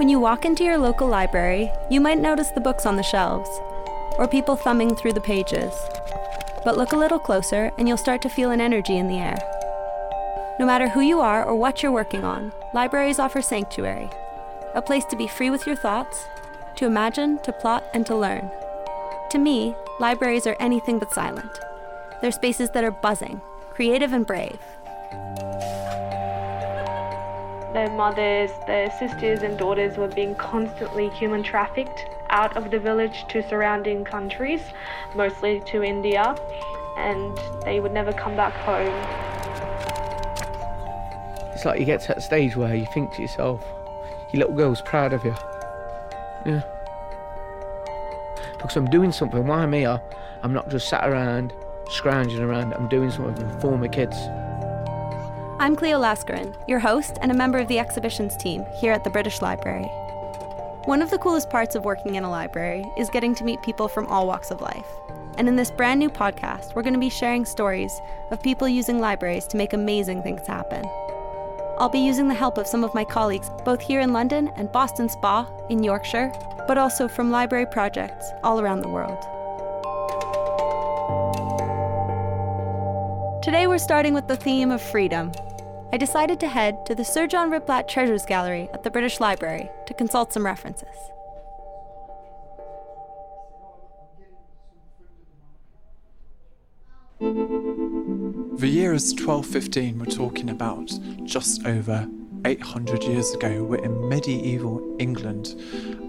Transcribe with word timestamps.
When 0.00 0.08
you 0.08 0.18
walk 0.18 0.46
into 0.46 0.64
your 0.64 0.78
local 0.78 1.06
library, 1.06 1.70
you 1.90 2.00
might 2.00 2.18
notice 2.18 2.48
the 2.48 2.60
books 2.62 2.86
on 2.86 2.96
the 2.96 3.02
shelves, 3.02 3.50
or 4.16 4.26
people 4.26 4.56
thumbing 4.56 4.96
through 4.96 5.12
the 5.12 5.20
pages. 5.20 5.74
But 6.64 6.78
look 6.78 6.92
a 6.92 6.96
little 6.96 7.18
closer, 7.18 7.70
and 7.76 7.86
you'll 7.86 7.98
start 7.98 8.22
to 8.22 8.30
feel 8.30 8.50
an 8.50 8.62
energy 8.62 8.96
in 8.96 9.08
the 9.08 9.18
air. 9.18 9.36
No 10.58 10.64
matter 10.64 10.88
who 10.88 11.02
you 11.02 11.20
are 11.20 11.44
or 11.44 11.54
what 11.54 11.82
you're 11.82 11.92
working 11.92 12.24
on, 12.24 12.50
libraries 12.72 13.18
offer 13.18 13.42
sanctuary 13.42 14.08
a 14.74 14.80
place 14.80 15.04
to 15.04 15.16
be 15.16 15.26
free 15.26 15.50
with 15.50 15.66
your 15.66 15.76
thoughts, 15.76 16.24
to 16.76 16.86
imagine, 16.86 17.38
to 17.42 17.52
plot, 17.52 17.84
and 17.92 18.06
to 18.06 18.16
learn. 18.16 18.50
To 19.32 19.38
me, 19.38 19.74
libraries 19.98 20.46
are 20.46 20.56
anything 20.58 20.98
but 20.98 21.12
silent. 21.12 21.60
They're 22.22 22.32
spaces 22.32 22.70
that 22.70 22.84
are 22.84 22.90
buzzing, 22.90 23.42
creative, 23.74 24.14
and 24.14 24.26
brave. 24.26 24.60
Their 27.72 27.90
mothers, 27.90 28.50
their 28.66 28.90
sisters, 28.98 29.42
and 29.42 29.56
daughters 29.56 29.96
were 29.96 30.08
being 30.08 30.34
constantly 30.34 31.08
human 31.10 31.42
trafficked 31.42 32.06
out 32.28 32.56
of 32.56 32.70
the 32.70 32.80
village 32.80 33.24
to 33.28 33.48
surrounding 33.48 34.04
countries, 34.04 34.60
mostly 35.14 35.60
to 35.66 35.82
India, 35.82 36.34
and 36.96 37.38
they 37.64 37.78
would 37.78 37.92
never 37.92 38.12
come 38.12 38.34
back 38.36 38.52
home. 38.54 38.92
It's 41.54 41.64
like 41.64 41.78
you 41.78 41.86
get 41.86 42.00
to 42.02 42.08
that 42.08 42.22
stage 42.22 42.56
where 42.56 42.74
you 42.74 42.86
think 42.92 43.12
to 43.14 43.22
yourself, 43.22 43.62
your 44.32 44.40
little 44.40 44.56
girl's 44.56 44.80
proud 44.82 45.12
of 45.12 45.24
you. 45.24 45.34
Yeah. 46.46 46.62
Because 48.52 48.76
I'm 48.76 48.90
doing 48.90 49.12
something. 49.12 49.46
Why 49.46 49.62
I'm 49.62 49.72
here, 49.72 50.00
I'm 50.42 50.52
not 50.52 50.70
just 50.70 50.88
sat 50.88 51.08
around, 51.08 51.52
scrounging 51.90 52.40
around. 52.40 52.72
I'm 52.74 52.88
doing 52.88 53.10
something 53.10 53.60
for 53.60 53.78
my 53.78 53.88
kids. 53.88 54.16
I'm 55.60 55.76
Cleo 55.76 56.00
Laskarin, 56.00 56.56
your 56.66 56.78
host 56.78 57.18
and 57.20 57.30
a 57.30 57.34
member 57.34 57.58
of 57.58 57.68
the 57.68 57.78
exhibitions 57.78 58.34
team 58.34 58.64
here 58.80 58.94
at 58.94 59.04
the 59.04 59.10
British 59.10 59.42
Library. 59.42 59.84
One 60.86 61.02
of 61.02 61.10
the 61.10 61.18
coolest 61.18 61.50
parts 61.50 61.74
of 61.74 61.84
working 61.84 62.14
in 62.14 62.24
a 62.24 62.30
library 62.30 62.82
is 62.96 63.10
getting 63.10 63.34
to 63.34 63.44
meet 63.44 63.60
people 63.60 63.86
from 63.86 64.06
all 64.06 64.26
walks 64.26 64.50
of 64.50 64.62
life. 64.62 64.86
And 65.36 65.48
in 65.48 65.56
this 65.56 65.70
brand 65.70 66.00
new 66.00 66.08
podcast, 66.08 66.74
we're 66.74 66.82
going 66.82 66.94
to 66.94 66.98
be 66.98 67.10
sharing 67.10 67.44
stories 67.44 67.92
of 68.30 68.42
people 68.42 68.68
using 68.68 69.00
libraries 69.00 69.46
to 69.48 69.58
make 69.58 69.74
amazing 69.74 70.22
things 70.22 70.46
happen. 70.46 70.82
I'll 71.76 71.90
be 71.90 71.98
using 71.98 72.28
the 72.28 72.32
help 72.32 72.56
of 72.56 72.66
some 72.66 72.82
of 72.82 72.94
my 72.94 73.04
colleagues, 73.04 73.50
both 73.62 73.82
here 73.82 74.00
in 74.00 74.14
London 74.14 74.50
and 74.56 74.72
Boston 74.72 75.10
Spa 75.10 75.46
in 75.68 75.84
Yorkshire, 75.84 76.32
but 76.68 76.78
also 76.78 77.06
from 77.06 77.30
library 77.30 77.66
projects 77.66 78.24
all 78.42 78.62
around 78.62 78.80
the 78.80 78.88
world. 78.88 79.22
Today 83.42 83.66
we're 83.66 83.78
starting 83.78 84.14
with 84.14 84.26
the 84.26 84.36
theme 84.36 84.70
of 84.70 84.80
freedom. 84.80 85.32
I 85.92 85.96
decided 85.96 86.38
to 86.40 86.48
head 86.48 86.86
to 86.86 86.94
the 86.94 87.04
Sir 87.04 87.26
John 87.26 87.50
Ritblat 87.50 87.88
Treasures 87.88 88.24
Gallery 88.24 88.68
at 88.72 88.84
the 88.84 88.92
British 88.92 89.18
Library 89.18 89.68
to 89.86 89.94
consult 89.94 90.32
some 90.32 90.46
references. 90.46 90.86
The 97.18 98.68
year 98.68 98.92
is 98.92 99.12
1215, 99.14 99.98
we're 99.98 100.04
talking 100.04 100.50
about 100.50 100.92
just 101.24 101.66
over 101.66 102.08
800 102.44 103.02
years 103.02 103.34
ago. 103.34 103.64
We're 103.64 103.84
in 103.84 104.08
medieval 104.08 104.96
England, 105.00 105.56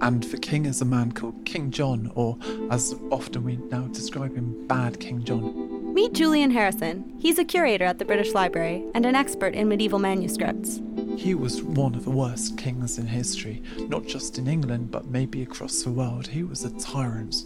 and 0.01 0.21
the 0.23 0.37
king 0.37 0.65
is 0.65 0.81
a 0.81 0.85
man 0.85 1.11
called 1.11 1.43
King 1.45 1.71
John, 1.71 2.11
or 2.13 2.37
as 2.69 2.93
often 3.09 3.43
we 3.43 3.55
now 3.55 3.87
describe 3.87 4.35
him, 4.35 4.67
Bad 4.67 4.99
King 4.99 5.23
John. 5.23 5.80
Meet 5.93 6.13
Julian 6.13 6.51
Harrison. 6.51 7.13
He's 7.19 7.37
a 7.37 7.43
curator 7.43 7.83
at 7.83 7.99
the 7.99 8.05
British 8.05 8.33
Library 8.33 8.85
and 8.95 9.05
an 9.05 9.13
expert 9.13 9.53
in 9.53 9.67
medieval 9.67 9.99
manuscripts. 9.99 10.79
He 11.17 11.35
was 11.35 11.61
one 11.61 11.95
of 11.95 12.05
the 12.05 12.11
worst 12.11 12.57
kings 12.57 12.97
in 12.97 13.07
history, 13.07 13.61
not 13.89 14.05
just 14.05 14.37
in 14.39 14.47
England, 14.47 14.89
but 14.89 15.07
maybe 15.07 15.43
across 15.43 15.83
the 15.83 15.91
world. 15.91 16.27
He 16.27 16.43
was 16.43 16.63
a 16.63 16.69
tyrant. 16.79 17.43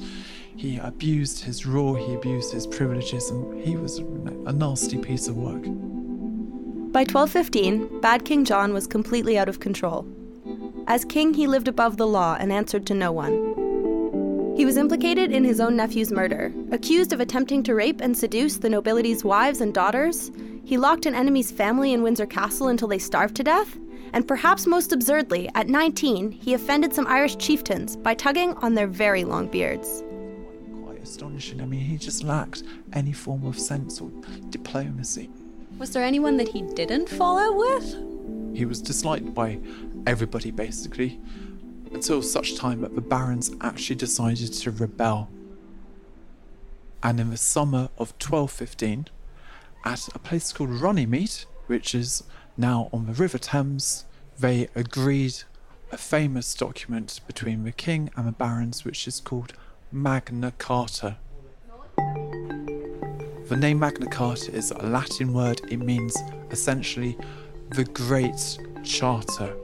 He 0.55 0.77
abused 0.77 1.43
his 1.43 1.65
rule, 1.65 1.95
he 1.95 2.13
abused 2.13 2.53
his 2.53 2.67
privileges, 2.67 3.31
and 3.31 3.63
he 3.63 3.75
was 3.77 3.97
a 3.97 4.53
nasty 4.53 4.99
piece 4.99 5.27
of 5.27 5.37
work. 5.37 5.63
By 6.93 7.01
1215, 7.01 7.99
Bad 7.99 8.25
King 8.25 8.45
John 8.45 8.73
was 8.73 8.85
completely 8.85 9.39
out 9.39 9.49
of 9.49 9.59
control. 9.59 10.07
As 10.87 11.03
king, 11.03 11.33
he 11.33 11.47
lived 11.47 11.67
above 11.67 11.97
the 11.97 12.05
law 12.05 12.37
and 12.39 12.53
answered 12.53 12.85
to 12.85 12.93
no 12.93 13.11
one. 13.11 13.54
He 14.55 14.65
was 14.65 14.77
implicated 14.77 15.31
in 15.31 15.43
his 15.43 15.59
own 15.59 15.75
nephew's 15.75 16.11
murder, 16.11 16.53
accused 16.71 17.13
of 17.13 17.19
attempting 17.19 17.63
to 17.63 17.75
rape 17.75 18.01
and 18.01 18.17
seduce 18.17 18.57
the 18.57 18.69
nobility's 18.69 19.23
wives 19.23 19.61
and 19.61 19.73
daughters. 19.73 20.31
He 20.63 20.77
locked 20.77 21.05
an 21.05 21.15
enemy's 21.15 21.51
family 21.51 21.93
in 21.93 22.03
Windsor 22.03 22.25
Castle 22.25 22.69
until 22.69 22.87
they 22.87 22.99
starved 22.99 23.35
to 23.35 23.43
death. 23.43 23.77
And 24.13 24.27
perhaps 24.27 24.65
most 24.65 24.93
absurdly, 24.93 25.49
at 25.55 25.67
19, 25.67 26.31
he 26.31 26.53
offended 26.53 26.93
some 26.93 27.07
Irish 27.07 27.35
chieftains 27.37 27.97
by 27.97 28.13
tugging 28.13 28.53
on 28.55 28.75
their 28.75 28.87
very 28.87 29.23
long 29.25 29.47
beards 29.47 30.03
astonishing. 31.05 31.61
I 31.61 31.65
mean, 31.65 31.81
he 31.81 31.97
just 31.97 32.23
lacked 32.23 32.63
any 32.93 33.13
form 33.13 33.45
of 33.45 33.57
sense 33.57 34.01
or 34.01 34.09
diplomacy. 34.49 35.29
Was 35.77 35.91
there 35.91 36.03
anyone 36.03 36.37
that 36.37 36.49
he 36.49 36.61
didn't 36.61 37.09
fall 37.09 37.37
out 37.37 37.55
with? 37.55 38.57
He 38.57 38.65
was 38.65 38.81
disliked 38.81 39.33
by 39.33 39.59
everybody, 40.07 40.51
basically, 40.51 41.19
until 41.95 42.21
such 42.21 42.55
time 42.55 42.81
that 42.81 42.93
the 42.93 42.99
barons 42.99 43.51
actually 43.61 43.95
decided 43.95 44.51
to 44.51 44.69
rebel. 44.69 45.29
And 47.01 47.21
in 47.21 47.29
the 47.29 47.37
summer 47.37 47.89
of 47.97 48.11
1215, 48.19 49.07
at 49.85 50.09
a 50.13 50.19
place 50.19 50.51
called 50.51 50.71
Runnymede, 50.71 51.45
which 51.67 51.95
is 51.95 52.23
now 52.57 52.89
on 52.91 53.05
the 53.05 53.13
River 53.13 53.37
Thames, 53.37 54.03
they 54.37 54.67
agreed 54.75 55.43
a 55.89 55.97
famous 55.97 56.53
document 56.53 57.21
between 57.27 57.63
the 57.63 57.71
king 57.71 58.09
and 58.17 58.27
the 58.27 58.33
barons, 58.33 58.83
which 58.83 59.07
is 59.07 59.21
called 59.21 59.53
Magna 59.89 60.51
Carta. 60.57 61.15
The 63.47 63.57
name 63.57 63.79
Magna 63.79 64.07
Carta 64.07 64.51
is 64.51 64.71
a 64.71 64.85
Latin 64.85 65.33
word, 65.33 65.61
it 65.71 65.77
means 65.77 66.13
essentially 66.51 67.17
the 67.69 67.85
Great 67.85 68.59
Charter. 68.83 69.55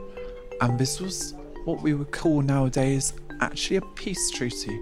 And 0.61 0.79
this 0.79 1.01
was 1.01 1.33
what 1.65 1.81
we 1.81 1.93
would 1.93 2.11
call 2.11 2.41
nowadays 2.41 3.13
actually 3.39 3.77
a 3.77 3.81
peace 3.81 4.29
treaty. 4.31 4.79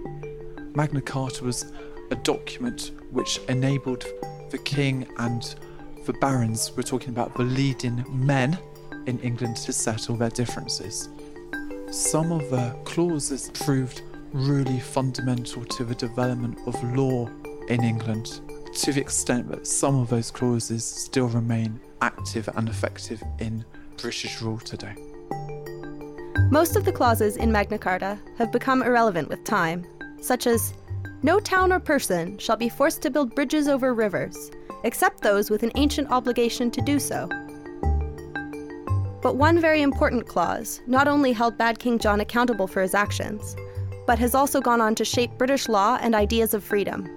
Magna 0.74 1.00
Carta 1.00 1.44
was 1.44 1.72
a 2.10 2.16
document 2.16 2.92
which 3.10 3.38
enabled 3.48 4.04
the 4.50 4.58
king 4.58 5.06
and 5.18 5.54
the 6.06 6.12
barons, 6.14 6.72
we're 6.76 6.82
talking 6.82 7.10
about 7.10 7.34
the 7.36 7.42
leading 7.42 8.04
men 8.08 8.58
in 9.06 9.18
England, 9.20 9.56
to 9.56 9.72
settle 9.72 10.16
their 10.16 10.30
differences. 10.30 11.08
Some 11.90 12.32
of 12.32 12.48
the 12.50 12.76
clauses 12.84 13.50
proved 13.54 14.02
really 14.32 14.80
fundamental 14.80 15.64
to 15.64 15.84
the 15.84 15.94
development 15.94 16.58
of 16.66 16.82
law 16.96 17.28
in 17.68 17.82
England, 17.82 18.40
to 18.74 18.92
the 18.92 19.00
extent 19.00 19.48
that 19.50 19.66
some 19.66 19.98
of 19.98 20.08
those 20.08 20.30
clauses 20.30 20.84
still 20.84 21.28
remain 21.28 21.80
active 22.00 22.48
and 22.54 22.68
effective 22.68 23.22
in 23.38 23.64
British 23.96 24.40
rule 24.40 24.58
today. 24.58 24.94
Most 26.50 26.74
of 26.74 26.84
the 26.84 26.90
clauses 26.90 27.36
in 27.36 27.52
Magna 27.52 27.78
Carta 27.78 28.18
have 28.36 28.50
become 28.50 28.82
irrelevant 28.82 29.28
with 29.28 29.44
time, 29.44 29.86
such 30.20 30.48
as 30.48 30.74
No 31.22 31.38
town 31.38 31.72
or 31.72 31.78
person 31.78 32.38
shall 32.38 32.56
be 32.56 32.68
forced 32.68 33.02
to 33.02 33.10
build 33.10 33.36
bridges 33.36 33.68
over 33.68 33.94
rivers, 33.94 34.50
except 34.82 35.22
those 35.22 35.48
with 35.48 35.62
an 35.62 35.70
ancient 35.76 36.10
obligation 36.10 36.68
to 36.72 36.80
do 36.80 36.98
so. 36.98 37.28
But 39.22 39.36
one 39.36 39.60
very 39.60 39.80
important 39.80 40.26
clause 40.26 40.80
not 40.88 41.06
only 41.06 41.30
held 41.30 41.56
Bad 41.56 41.78
King 41.78 42.00
John 42.00 42.18
accountable 42.18 42.66
for 42.66 42.82
his 42.82 42.94
actions, 42.94 43.54
but 44.04 44.18
has 44.18 44.34
also 44.34 44.60
gone 44.60 44.80
on 44.80 44.96
to 44.96 45.04
shape 45.04 45.30
British 45.38 45.68
law 45.68 45.98
and 46.02 46.16
ideas 46.16 46.52
of 46.52 46.64
freedom. 46.64 47.08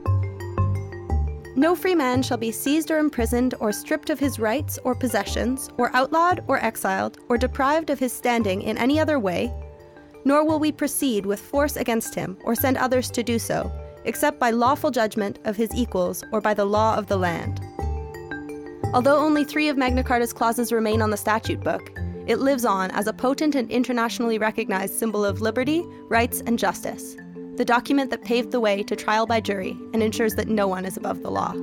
No 1.55 1.75
free 1.75 1.93
man 1.93 2.23
shall 2.23 2.37
be 2.37 2.51
seized 2.51 2.89
or 2.89 2.97
imprisoned 2.97 3.53
or 3.59 3.71
stripped 3.71 4.09
of 4.09 4.19
his 4.19 4.39
rights 4.39 4.79
or 4.83 4.95
possessions, 4.95 5.69
or 5.77 5.95
outlawed 5.95 6.43
or 6.47 6.57
exiled, 6.57 7.19
or 7.29 7.37
deprived 7.37 7.91
of 7.91 7.99
his 7.99 8.11
standing 8.11 8.63
in 8.63 8.77
any 8.77 8.99
other 8.99 9.19
way, 9.19 9.53
nor 10.25 10.43
will 10.43 10.57
we 10.57 10.71
proceed 10.71 11.27
with 11.27 11.39
force 11.39 11.75
against 11.75 12.15
him 12.15 12.37
or 12.43 12.55
send 12.55 12.77
others 12.77 13.11
to 13.11 13.21
do 13.21 13.37
so, 13.37 13.71
except 14.05 14.39
by 14.39 14.49
lawful 14.49 14.89
judgment 14.89 15.37
of 15.45 15.55
his 15.55 15.69
equals 15.75 16.23
or 16.31 16.41
by 16.41 16.55
the 16.55 16.65
law 16.65 16.95
of 16.95 17.05
the 17.05 17.17
land. 17.17 17.61
Although 18.93 19.17
only 19.17 19.43
three 19.43 19.69
of 19.69 19.77
Magna 19.77 20.03
Carta's 20.03 20.33
clauses 20.33 20.71
remain 20.71 21.01
on 21.03 21.11
the 21.11 21.17
statute 21.17 21.63
book, 21.63 21.91
it 22.25 22.39
lives 22.39 22.65
on 22.65 22.89
as 22.91 23.05
a 23.05 23.13
potent 23.13 23.53
and 23.53 23.69
internationally 23.69 24.39
recognized 24.39 24.95
symbol 24.95 25.23
of 25.23 25.41
liberty, 25.41 25.83
rights, 26.07 26.41
and 26.47 26.57
justice, 26.57 27.15
the 27.57 27.65
document 27.65 28.09
that 28.09 28.23
paved 28.23 28.51
the 28.51 28.59
way 28.59 28.83
to 28.83 28.95
trial 28.95 29.25
by 29.25 29.39
jury 29.39 29.77
and 29.93 30.01
ensures 30.01 30.33
that 30.35 30.47
no 30.47 30.67
one 30.67 30.85
is 30.85 30.97
above 30.97 31.21
the 31.21 31.29
law. 31.29 31.53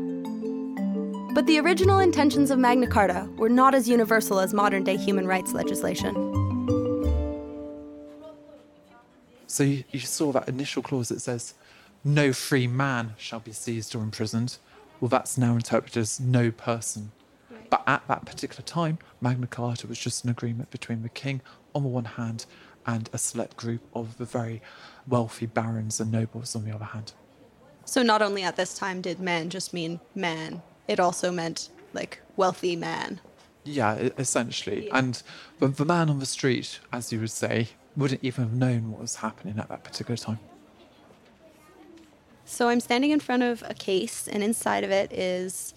But 1.35 1.47
the 1.47 1.59
original 1.59 1.99
intentions 1.99 2.51
of 2.51 2.59
Magna 2.59 2.87
Carta 2.87 3.29
were 3.37 3.49
not 3.49 3.75
as 3.75 3.89
universal 3.89 4.41
as 4.41 4.55
modern 4.55 4.85
day 4.85 4.97
human 4.97 5.27
rights 5.27 5.53
legislation. 5.53 6.15
So 9.47 9.65
you, 9.65 9.85
you 9.91 10.01
saw 10.01 10.33
that 10.33 10.49
initial 10.49 10.83
clause 10.83 11.09
that 11.09 11.21
says, 11.21 11.55
no 12.05 12.33
free 12.33 12.67
man 12.67 13.15
shall 13.19 13.41
be 13.41 13.53
seized 13.53 13.95
or 13.95 14.03
imprisoned. 14.03 14.59
Well, 15.01 15.09
that's 15.09 15.37
now 15.37 15.55
interpreted 15.55 15.97
as 15.97 16.21
no 16.21 16.51
person 16.51 17.13
but 17.71 17.85
at 17.87 18.07
that 18.09 18.27
particular 18.27 18.63
time, 18.63 18.99
Magna 19.21 19.47
Carta 19.47 19.87
was 19.87 19.99
just 19.99 20.25
an 20.25 20.31
agreement 20.31 20.71
between 20.71 21.03
the 21.03 21.09
king 21.09 21.41
on 21.75 21.85
the 21.85 21.89
one 21.89 22.05
hand 22.05 22.45
and 22.87 23.11
a 23.13 23.19
select 23.19 23.57
group 23.57 23.83
of 23.95 24.19
the 24.19 24.25
very 24.25 24.63
wealthy 25.07 25.47
barons 25.47 26.01
and 26.01 26.11
nobles 26.11 26.57
on 26.57 26.65
the 26.65 26.75
other 26.75 26.85
hand. 26.85 27.13
So 27.85 28.03
not 28.03 28.23
only 28.23 28.43
at 28.43 28.57
this 28.57 28.79
time 28.79 29.01
did 29.01 29.21
man 29.21 29.51
just 29.51 29.75
mean 29.75 30.01
man, 30.15 30.63
it 30.89 31.01
also 31.01 31.31
meant 31.31 31.71
like 31.93 32.21
wealthy 32.37 32.77
man. 32.77 33.21
Yeah, 33.65 33.95
essentially. 34.17 34.91
And 34.91 35.23
the, 35.59 35.69
the 35.69 35.85
man 35.85 36.09
on 36.09 36.19
the 36.19 36.27
street, 36.27 36.81
as 36.93 37.13
you 37.13 37.21
would 37.21 37.31
say, 37.31 37.69
wouldn't 37.97 38.25
even 38.25 38.45
have 38.45 38.53
known 38.55 38.91
what 38.91 39.01
was 39.01 39.17
happening 39.17 39.59
at 39.59 39.69
that 39.69 39.85
particular 39.85 40.17
time. 40.17 40.39
So 42.45 42.69
I'm 42.69 42.81
standing 42.81 43.11
in 43.11 43.21
front 43.21 43.43
of 43.43 43.63
a 43.69 43.75
case, 43.75 44.27
and 44.27 44.43
inside 44.43 44.83
of 44.83 44.91
it 44.91 45.13
is 45.13 45.73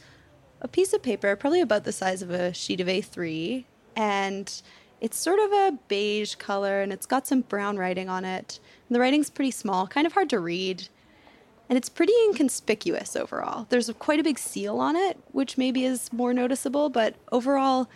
a 0.62 0.68
piece 0.68 0.94
of 0.94 1.04
paper, 1.04 1.36
probably 1.36 1.62
about 1.62 1.84
the 1.84 1.92
size 1.92 2.22
of 2.22 2.32
a 2.32 2.54
sheet 2.54 2.82
of 2.82 2.88
A3, 2.88 3.66
and 3.96 4.62
it's 5.04 5.18
sort 5.18 5.40
of 5.40 5.52
a 5.52 5.78
beige 5.90 6.36
color, 6.36 6.82
and 6.82 6.94
it's 6.94 7.06
got 7.06 7.28
some 7.28 7.42
brown 7.42 7.78
writing 7.78 8.08
on 8.08 8.24
it. 8.24 8.62
And 8.88 8.96
the 8.96 9.02
writing's 9.02 9.30
pretty 9.30 9.52
small, 9.52 9.86
kind 9.86 10.08
of 10.08 10.14
hard 10.14 10.30
to 10.30 10.40
read, 10.40 10.88
and 11.68 11.76
it's 11.76 11.90
pretty 11.90 12.14
inconspicuous 12.26 13.18
overall. 13.18 13.68
There's 13.68 13.92
quite 14.00 14.22
a 14.22 14.24
big 14.24 14.40
seal 14.40 14.80
on 14.80 14.96
it, 14.96 15.20
which 15.34 15.58
maybe 15.58 15.84
is 15.84 16.14
more 16.14 16.34
noticeable, 16.34 16.88
but 16.88 17.16
overall, 17.34 17.90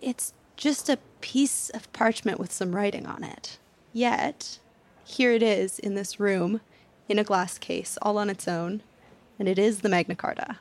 it's 0.00 0.32
just 0.56 0.88
a 0.88 0.98
piece 1.20 1.68
of 1.70 1.92
parchment 1.92 2.40
with 2.40 2.52
some 2.52 2.74
writing 2.74 3.04
on 3.04 3.22
it. 3.22 3.58
Yet, 3.92 4.60
here 5.04 5.32
it 5.32 5.42
is 5.42 5.78
in 5.78 5.94
this 5.94 6.18
room 6.18 6.62
in 7.06 7.18
a 7.18 7.24
glass 7.24 7.58
case 7.58 7.98
all 8.00 8.16
on 8.16 8.30
its 8.30 8.48
own, 8.48 8.82
and 9.38 9.46
it 9.46 9.58
is 9.58 9.80
the 9.80 9.90
Magna 9.90 10.14
Carta. 10.14 10.56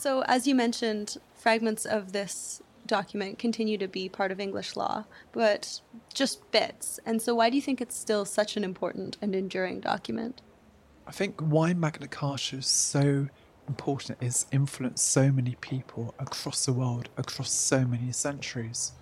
So, 0.00 0.22
as 0.22 0.46
you 0.46 0.54
mentioned, 0.54 1.18
fragments 1.34 1.84
of 1.84 2.12
this 2.12 2.62
document 2.86 3.38
continue 3.38 3.76
to 3.76 3.86
be 3.86 4.08
part 4.08 4.32
of 4.32 4.40
English 4.40 4.74
law, 4.74 5.04
but 5.30 5.82
just 6.14 6.50
bits. 6.52 6.98
And 7.04 7.20
so, 7.20 7.34
why 7.34 7.50
do 7.50 7.56
you 7.56 7.60
think 7.60 7.82
it's 7.82 7.98
still 7.98 8.24
such 8.24 8.56
an 8.56 8.64
important 8.64 9.18
and 9.20 9.34
enduring 9.34 9.80
document? 9.80 10.40
I 11.06 11.10
think 11.10 11.38
why 11.42 11.74
Magna 11.74 12.08
Carta 12.08 12.56
is 12.56 12.66
so 12.66 13.28
important 13.68 14.16
is 14.22 14.46
influenced 14.50 15.06
so 15.06 15.30
many 15.30 15.56
people 15.60 16.14
across 16.18 16.64
the 16.64 16.72
world, 16.72 17.10
across 17.18 17.50
so 17.50 17.84
many 17.84 18.10
centuries. 18.10 18.92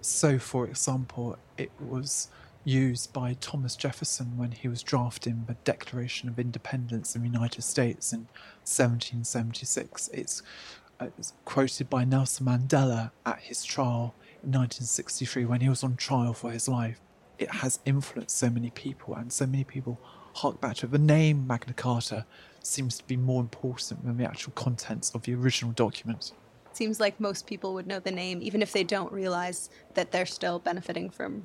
So, 0.00 0.40
for 0.40 0.66
example, 0.66 1.38
it 1.56 1.70
was 1.78 2.26
used 2.64 3.12
by 3.12 3.34
Thomas 3.34 3.76
Jefferson 3.76 4.36
when 4.36 4.52
he 4.52 4.68
was 4.68 4.82
drafting 4.82 5.44
the 5.46 5.56
Declaration 5.64 6.28
of 6.28 6.38
Independence 6.38 7.16
in 7.16 7.22
the 7.22 7.28
United 7.28 7.62
States 7.62 8.12
in 8.12 8.20
1776. 8.64 10.08
It's, 10.12 10.42
uh, 11.00 11.08
it's 11.18 11.32
quoted 11.44 11.90
by 11.90 12.04
Nelson 12.04 12.46
Mandela 12.46 13.10
at 13.26 13.40
his 13.40 13.64
trial 13.64 14.14
in 14.42 14.50
1963 14.50 15.44
when 15.44 15.60
he 15.60 15.68
was 15.68 15.82
on 15.82 15.96
trial 15.96 16.32
for 16.32 16.50
his 16.50 16.68
life. 16.68 17.00
It 17.38 17.50
has 17.50 17.80
influenced 17.84 18.36
so 18.36 18.50
many 18.50 18.70
people, 18.70 19.14
and 19.14 19.32
so 19.32 19.46
many 19.46 19.64
people 19.64 19.98
hark 20.34 20.60
back 20.60 20.76
to. 20.76 20.86
The 20.86 20.98
name 20.98 21.46
Magna 21.46 21.72
Carta 21.72 22.24
seems 22.62 22.98
to 22.98 23.06
be 23.06 23.16
more 23.16 23.40
important 23.40 24.04
than 24.04 24.16
the 24.16 24.24
actual 24.24 24.52
contents 24.52 25.10
of 25.14 25.22
the 25.22 25.34
original 25.34 25.72
document. 25.72 26.32
Seems 26.72 27.00
like 27.00 27.18
most 27.18 27.46
people 27.46 27.74
would 27.74 27.86
know 27.86 27.98
the 27.98 28.12
name, 28.12 28.38
even 28.40 28.62
if 28.62 28.72
they 28.72 28.84
don't 28.84 29.12
realize 29.12 29.68
that 29.94 30.12
they're 30.12 30.24
still 30.24 30.58
benefiting 30.58 31.10
from 31.10 31.44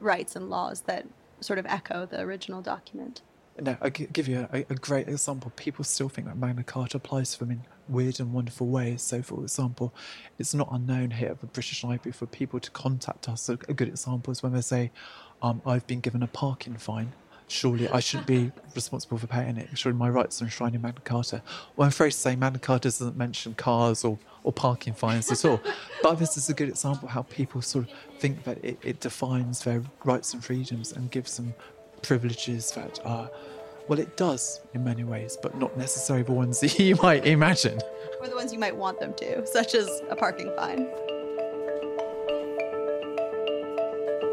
rights 0.00 0.36
and 0.36 0.50
laws 0.50 0.82
that 0.82 1.06
sort 1.40 1.58
of 1.58 1.66
echo 1.66 2.06
the 2.06 2.20
original 2.20 2.62
document. 2.62 3.20
No, 3.58 3.76
I'll 3.80 3.90
give 3.90 4.28
you 4.28 4.46
a, 4.52 4.66
a 4.68 4.74
great 4.74 5.08
example. 5.08 5.50
People 5.56 5.84
still 5.84 6.10
think 6.10 6.26
that 6.26 6.36
Magna 6.36 6.62
Carta 6.62 6.98
applies 6.98 7.32
to 7.32 7.38
them 7.38 7.50
in 7.50 7.60
weird 7.88 8.20
and 8.20 8.32
wonderful 8.32 8.66
ways. 8.66 9.00
So, 9.00 9.22
for 9.22 9.42
example, 9.42 9.94
it's 10.38 10.52
not 10.52 10.68
unknown 10.70 11.12
here 11.12 11.30
at 11.30 11.40
the 11.40 11.46
British 11.46 11.82
Library 11.82 12.12
for 12.12 12.26
people 12.26 12.60
to 12.60 12.70
contact 12.70 13.28
us. 13.28 13.48
A, 13.48 13.52
a 13.68 13.74
good 13.74 13.88
example 13.88 14.30
is 14.30 14.42
when 14.42 14.52
they 14.52 14.60
say, 14.60 14.90
um, 15.40 15.62
I've 15.64 15.86
been 15.86 16.00
given 16.00 16.22
a 16.22 16.26
parking 16.26 16.76
fine. 16.76 17.12
Surely 17.48 17.88
I 17.88 18.00
shouldn't 18.00 18.26
be 18.26 18.52
responsible 18.74 19.18
for 19.18 19.26
paying 19.26 19.56
it. 19.56 19.68
Surely 19.74 19.96
my 19.96 20.10
rights 20.10 20.42
are 20.42 20.46
enshrined 20.46 20.74
in 20.74 20.82
Magna 20.82 21.00
Carta. 21.00 21.42
Well, 21.76 21.86
I'm 21.86 21.90
afraid 21.90 22.10
to 22.10 22.18
say 22.18 22.36
Magna 22.36 22.58
Carta 22.58 22.88
doesn't 22.88 23.16
mention 23.16 23.54
cars 23.54 24.04
or, 24.04 24.18
or 24.46 24.52
parking 24.52 24.94
fines 24.94 25.30
at 25.30 25.44
all. 25.44 25.60
But 26.02 26.14
this 26.20 26.36
is 26.36 26.48
a 26.48 26.54
good 26.54 26.68
example 26.68 27.08
of 27.08 27.12
how 27.12 27.22
people 27.22 27.60
sort 27.60 27.86
of 27.86 28.20
think 28.20 28.44
that 28.44 28.64
it, 28.64 28.78
it 28.82 29.00
defines 29.00 29.64
their 29.64 29.82
rights 30.04 30.32
and 30.34 30.42
freedoms 30.42 30.92
and 30.92 31.10
gives 31.10 31.36
them 31.36 31.52
privileges 32.00 32.70
that 32.70 33.00
are, 33.04 33.28
well, 33.88 33.98
it 33.98 34.16
does 34.16 34.60
in 34.72 34.84
many 34.84 35.02
ways, 35.02 35.36
but 35.42 35.58
not 35.58 35.76
necessarily 35.76 36.22
the 36.22 36.32
ones 36.32 36.60
that 36.62 36.78
you 36.78 36.94
might 37.02 37.26
imagine. 37.26 37.80
Or 38.20 38.28
the 38.28 38.36
ones 38.36 38.52
you 38.52 38.60
might 38.60 38.76
want 38.76 39.00
them 39.00 39.14
to, 39.14 39.44
such 39.48 39.74
as 39.74 39.88
a 40.10 40.16
parking 40.16 40.52
fine. 40.56 40.86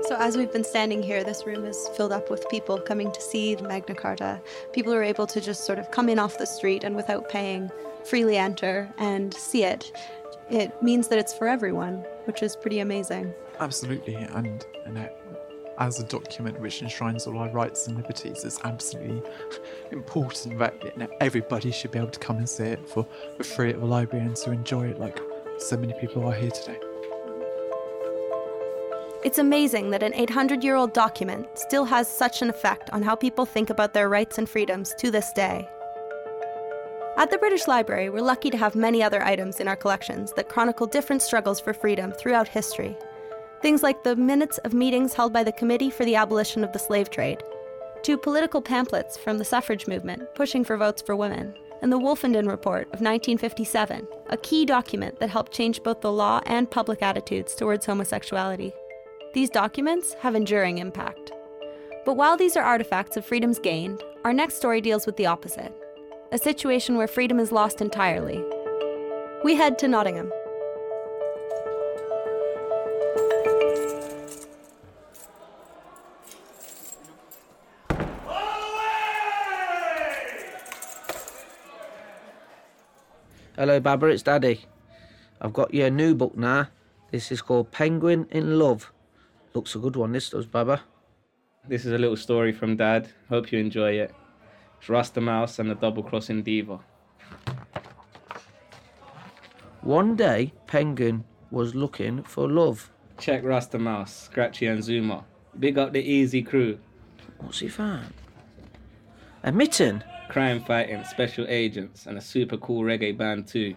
So, 0.03 0.17
as 0.19 0.37
we've 0.37 0.51
been 0.51 0.65
standing 0.65 1.01
here, 1.01 1.23
this 1.23 1.47
room 1.47 1.65
is 1.65 1.89
filled 1.95 2.11
up 2.11 2.29
with 2.29 2.47
people 2.49 2.77
coming 2.77 3.11
to 3.11 3.21
see 3.21 3.55
the 3.55 3.63
Magna 3.63 3.95
Carta. 3.95 4.39
People 4.73 4.93
are 4.93 5.01
able 5.01 5.25
to 5.25 5.41
just 5.41 5.65
sort 5.65 5.79
of 5.79 5.89
come 5.89 6.07
in 6.07 6.19
off 6.19 6.37
the 6.37 6.45
street 6.45 6.83
and 6.83 6.95
without 6.95 7.29
paying, 7.29 7.71
freely 8.05 8.37
enter 8.37 8.91
and 8.97 9.33
see 9.33 9.63
it. 9.63 9.91
It 10.49 10.81
means 10.81 11.07
that 11.07 11.19
it's 11.19 11.33
for 11.33 11.47
everyone, 11.47 12.05
which 12.25 12.43
is 12.43 12.55
pretty 12.55 12.79
amazing. 12.79 13.33
Absolutely, 13.59 14.15
and 14.15 14.65
you 14.85 14.93
know, 14.93 15.09
as 15.79 15.99
a 15.99 16.03
document 16.03 16.59
which 16.59 16.81
enshrines 16.81 17.25
all 17.25 17.37
our 17.37 17.49
rights 17.49 17.87
and 17.87 17.97
liberties, 17.97 18.43
it's 18.43 18.59
absolutely 18.63 19.21
important 19.91 20.59
that 20.59 20.73
you 20.83 20.91
know, 20.97 21.07
everybody 21.19 21.71
should 21.71 21.91
be 21.91 21.99
able 21.99 22.09
to 22.09 22.19
come 22.19 22.37
and 22.37 22.47
see 22.47 22.65
it 22.65 22.87
for, 22.87 23.07
for 23.37 23.43
free 23.43 23.69
at 23.69 23.79
the 23.79 23.85
library 23.85 24.25
and 24.25 24.35
to 24.35 24.51
enjoy 24.51 24.87
it 24.87 24.99
like 24.99 25.19
so 25.57 25.77
many 25.77 25.93
people 25.99 26.25
are 26.25 26.33
here 26.33 26.51
today. 26.51 26.79
It's 29.23 29.37
amazing 29.37 29.89
that 29.91 30.03
an 30.03 30.13
800 30.13 30.63
year 30.63 30.75
old 30.75 30.93
document 30.93 31.47
still 31.55 31.85
has 31.85 32.09
such 32.09 32.41
an 32.41 32.49
effect 32.49 32.89
on 32.89 33.01
how 33.01 33.15
people 33.15 33.45
think 33.45 33.69
about 33.69 33.93
their 33.93 34.09
rights 34.09 34.37
and 34.37 34.49
freedoms 34.49 34.93
to 34.99 35.11
this 35.11 35.31
day. 35.31 35.69
At 37.15 37.29
the 37.29 37.37
British 37.37 37.67
Library, 37.67 38.09
we're 38.09 38.21
lucky 38.21 38.49
to 38.49 38.57
have 38.57 38.75
many 38.75 39.03
other 39.03 39.23
items 39.23 39.59
in 39.59 39.67
our 39.67 39.75
collections 39.75 40.33
that 40.33 40.49
chronicle 40.49 40.87
different 40.87 41.21
struggles 41.21 41.59
for 41.59 41.71
freedom 41.71 42.11
throughout 42.11 42.47
history. 42.47 42.97
Things 43.61 43.83
like 43.83 44.03
the 44.03 44.15
minutes 44.15 44.57
of 44.59 44.73
meetings 44.73 45.13
held 45.13 45.31
by 45.31 45.43
the 45.43 45.51
Committee 45.51 45.91
for 45.91 46.05
the 46.05 46.15
Abolition 46.15 46.63
of 46.63 46.73
the 46.73 46.79
Slave 46.79 47.11
Trade, 47.11 47.43
to 48.01 48.17
political 48.17 48.63
pamphlets 48.63 49.15
from 49.15 49.37
the 49.37 49.45
suffrage 49.45 49.85
movement 49.85 50.23
pushing 50.33 50.63
for 50.63 50.75
votes 50.75 51.03
for 51.03 51.15
women, 51.15 51.53
and 51.83 51.91
the 51.91 51.99
Wolfenden 51.99 52.49
Report 52.49 52.87
of 52.87 52.99
1957, 52.99 54.07
a 54.31 54.37
key 54.37 54.65
document 54.65 55.19
that 55.19 55.29
helped 55.29 55.51
change 55.51 55.83
both 55.83 56.01
the 56.01 56.11
law 56.11 56.41
and 56.47 56.71
public 56.71 57.03
attitudes 57.03 57.53
towards 57.53 57.85
homosexuality. 57.85 58.73
These 59.35 59.51
documents 59.51 60.15
have 60.15 60.33
enduring 60.33 60.79
impact. 60.79 61.31
But 62.05 62.17
while 62.17 62.37
these 62.37 62.57
are 62.57 62.63
artifacts 62.63 63.17
of 63.17 63.25
freedoms 63.25 63.59
gained, 63.59 64.01
our 64.25 64.33
next 64.33 64.55
story 64.55 64.81
deals 64.81 65.05
with 65.05 65.15
the 65.15 65.27
opposite 65.27 65.73
a 66.33 66.37
situation 66.39 66.97
where 66.97 67.07
freedom 67.07 67.39
is 67.39 67.51
lost 67.51 67.79
entirely. 67.79 68.43
We 69.43 69.53
head 69.53 69.77
to 69.77 69.87
Nottingham. 69.87 70.31
Hello, 83.55 83.79
Baba, 83.79 84.07
it's 84.07 84.23
Daddy. 84.23 84.61
I've 85.39 85.53
got 85.53 85.71
you 85.71 85.85
a 85.85 85.91
new 85.91 86.15
book 86.15 86.35
now. 86.35 86.69
This 87.11 87.31
is 87.31 87.43
called 87.43 87.71
Penguin 87.71 88.25
in 88.31 88.57
Love. 88.57 88.91
Looks 89.53 89.75
a 89.75 89.77
good 89.77 89.95
one, 89.95 90.13
this 90.13 90.31
does, 90.31 90.47
Baba. 90.47 90.81
This 91.67 91.85
is 91.85 91.93
a 91.93 91.99
little 91.99 92.17
story 92.17 92.51
from 92.51 92.75
Dad. 92.75 93.09
Hope 93.29 93.51
you 93.51 93.59
enjoy 93.59 93.91
it. 93.91 94.15
Rasta 94.89 95.21
Mouse 95.21 95.59
and 95.59 95.69
the 95.69 95.75
double 95.75 96.03
crossing 96.03 96.43
diva. 96.43 96.79
One 99.81 100.15
day, 100.15 100.53
Penguin 100.67 101.25
was 101.51 101.75
looking 101.75 102.23
for 102.23 102.49
love. 102.49 102.89
Check 103.17 103.43
Rasta 103.43 103.77
Mouse, 103.77 104.13
Scratchy 104.13 104.65
and 104.67 104.81
Zooma. 104.81 105.23
Big 105.59 105.77
up 105.77 105.93
the 105.93 106.01
easy 106.01 106.41
crew. 106.41 106.79
What's 107.39 107.59
he 107.59 107.67
found? 107.67 108.13
A 109.43 109.51
mitten. 109.51 110.03
Crime 110.29 110.63
fighting, 110.63 111.03
special 111.03 111.45
agents, 111.49 112.05
and 112.05 112.17
a 112.17 112.21
super 112.21 112.57
cool 112.57 112.83
reggae 112.83 113.15
band 113.15 113.47
too. 113.47 113.75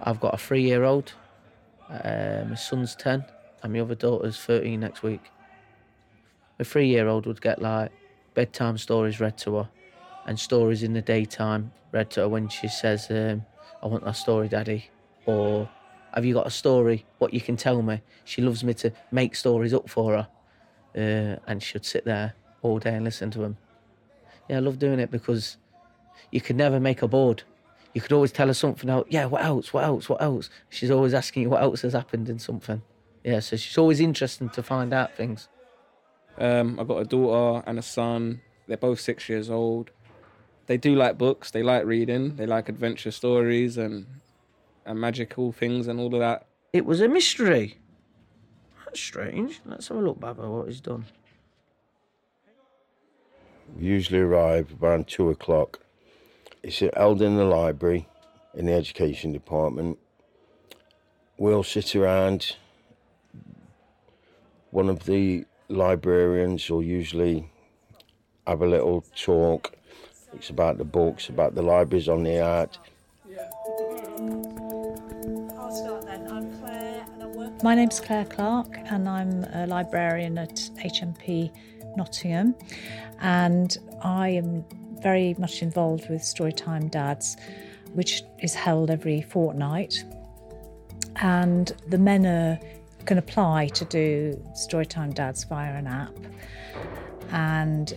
I've 0.00 0.20
got 0.20 0.34
a 0.34 0.38
three 0.38 0.62
year 0.62 0.84
old. 0.84 1.12
Uh, 1.88 2.44
my 2.48 2.54
son's 2.54 2.94
10, 2.96 3.24
and 3.62 3.72
my 3.72 3.80
other 3.80 3.94
daughter's 3.94 4.38
13 4.38 4.80
next 4.80 5.02
week. 5.02 5.30
My 6.58 6.64
three 6.64 6.88
year 6.88 7.08
old 7.08 7.26
would 7.26 7.40
get 7.40 7.62
like 7.62 7.92
bedtime 8.38 8.78
stories 8.78 9.18
read 9.18 9.36
to 9.36 9.56
her 9.56 9.68
and 10.26 10.38
stories 10.38 10.84
in 10.84 10.92
the 10.92 11.02
daytime 11.02 11.72
read 11.90 12.08
to 12.08 12.20
her 12.20 12.28
when 12.28 12.48
she 12.48 12.68
says, 12.68 13.10
um, 13.10 13.44
I 13.82 13.88
want 13.88 14.04
that 14.04 14.12
story, 14.12 14.46
Daddy. 14.46 14.88
Or, 15.26 15.68
Have 16.14 16.24
you 16.24 16.34
got 16.34 16.46
a 16.46 16.50
story? 16.50 17.04
What 17.18 17.34
you 17.34 17.40
can 17.40 17.56
tell 17.56 17.82
me? 17.82 18.00
She 18.24 18.40
loves 18.40 18.62
me 18.62 18.74
to 18.74 18.92
make 19.10 19.34
stories 19.34 19.74
up 19.74 19.90
for 19.90 20.12
her. 20.12 20.28
Uh, 20.96 21.40
and 21.48 21.60
she'd 21.60 21.84
sit 21.84 22.04
there 22.04 22.34
all 22.62 22.78
day 22.78 22.94
and 22.94 23.04
listen 23.04 23.28
to 23.32 23.40
them. 23.40 23.56
Yeah, 24.48 24.58
I 24.58 24.60
love 24.60 24.78
doing 24.78 25.00
it 25.00 25.10
because 25.10 25.56
you 26.30 26.40
could 26.40 26.54
never 26.54 26.78
make 26.78 27.00
her 27.00 27.08
bored. 27.08 27.42
You 27.92 28.00
could 28.00 28.12
always 28.12 28.30
tell 28.30 28.46
her 28.46 28.54
something 28.54 28.88
else. 28.88 29.08
Yeah, 29.10 29.24
what 29.24 29.42
else? 29.42 29.72
What 29.72 29.82
else? 29.82 30.08
What 30.08 30.22
else? 30.22 30.48
She's 30.68 30.92
always 30.92 31.12
asking 31.12 31.42
you 31.42 31.50
what 31.50 31.62
else 31.62 31.82
has 31.82 31.92
happened 31.92 32.28
in 32.28 32.38
something. 32.38 32.82
Yeah, 33.24 33.40
so 33.40 33.56
she's 33.56 33.78
always 33.78 33.98
interested 33.98 34.52
to 34.52 34.62
find 34.62 34.94
out 34.94 35.16
things. 35.16 35.48
Um, 36.38 36.78
I've 36.78 36.88
got 36.88 36.98
a 36.98 37.04
daughter 37.04 37.64
and 37.66 37.78
a 37.78 37.82
son. 37.82 38.40
They're 38.66 38.76
both 38.76 39.00
six 39.00 39.28
years 39.28 39.50
old. 39.50 39.90
They 40.66 40.76
do 40.76 40.94
like 40.94 41.18
books. 41.18 41.50
They 41.50 41.62
like 41.62 41.84
reading. 41.84 42.36
They 42.36 42.46
like 42.46 42.68
adventure 42.68 43.10
stories 43.10 43.76
and 43.76 44.06
and 44.86 45.00
magical 45.00 45.52
things 45.52 45.86
and 45.86 46.00
all 46.00 46.14
of 46.14 46.20
that. 46.20 46.46
It 46.72 46.86
was 46.86 47.00
a 47.00 47.08
mystery. 47.08 47.78
That's 48.84 49.00
strange. 49.00 49.60
Let's 49.66 49.88
have 49.88 49.98
a 49.98 50.00
look, 50.00 50.18
Baba, 50.18 50.48
what 50.48 50.68
he's 50.68 50.80
done. 50.80 51.04
We 53.76 53.86
usually 53.86 54.20
arrive 54.20 54.74
around 54.80 55.08
two 55.08 55.28
o'clock. 55.28 55.80
It's 56.62 56.82
held 56.96 57.20
in 57.20 57.36
the 57.36 57.44
library 57.44 58.08
in 58.54 58.66
the 58.66 58.72
education 58.72 59.32
department. 59.32 59.98
We'll 61.36 61.62
sit 61.62 61.94
around. 61.94 62.56
One 64.70 64.88
of 64.88 65.04
the 65.04 65.44
librarians 65.68 66.68
will 66.70 66.82
usually 66.82 67.50
have 68.46 68.62
a 68.62 68.66
little 68.66 69.04
talk. 69.16 69.72
It's 70.34 70.50
about 70.50 70.78
the 70.78 70.84
books, 70.84 71.28
about 71.28 71.54
the 71.54 71.62
libraries 71.62 72.08
on 72.08 72.22
the 72.22 72.40
art. 72.40 72.78
I'll 75.58 75.70
start 75.70 76.06
then. 76.06 76.30
I'm 76.30 76.58
Claire 76.58 77.06
and 77.12 77.22
I 77.22 77.26
work. 77.26 77.62
My 77.62 77.74
name's 77.74 78.00
Claire 78.00 78.24
Clark 78.24 78.78
and 78.86 79.08
I'm 79.08 79.44
a 79.52 79.66
librarian 79.66 80.38
at 80.38 80.56
HMP 80.76 81.50
Nottingham. 81.96 82.54
And 83.20 83.76
I 84.02 84.28
am 84.30 84.64
very 85.02 85.34
much 85.38 85.62
involved 85.62 86.08
with 86.08 86.22
Storytime 86.22 86.90
Dads, 86.90 87.36
which 87.92 88.22
is 88.42 88.54
held 88.54 88.90
every 88.90 89.22
fortnight. 89.22 90.04
And 91.16 91.72
the 91.88 91.98
men 91.98 92.26
are, 92.26 92.58
can 93.04 93.18
apply 93.18 93.68
to 93.68 93.84
do 93.84 94.42
Storytime 94.52 95.14
Dads 95.14 95.44
via 95.44 95.74
an 95.74 95.86
app. 95.86 96.14
And 97.30 97.94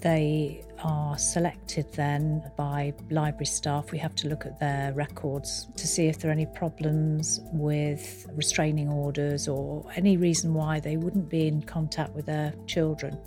they 0.00 0.62
are 0.82 1.16
selected 1.16 1.90
then 1.94 2.42
by 2.56 2.92
library 3.10 3.46
staff. 3.46 3.90
We 3.90 3.98
have 3.98 4.14
to 4.16 4.28
look 4.28 4.44
at 4.44 4.60
their 4.60 4.92
records 4.92 5.66
to 5.76 5.86
see 5.86 6.08
if 6.08 6.18
there 6.18 6.30
are 6.30 6.32
any 6.32 6.46
problems 6.46 7.40
with 7.52 8.26
restraining 8.34 8.90
orders 8.90 9.48
or 9.48 9.84
any 9.96 10.18
reason 10.18 10.52
why 10.52 10.80
they 10.80 10.98
wouldn't 10.98 11.30
be 11.30 11.48
in 11.48 11.62
contact 11.62 12.14
with 12.14 12.26
their 12.26 12.52
children. 12.66 13.18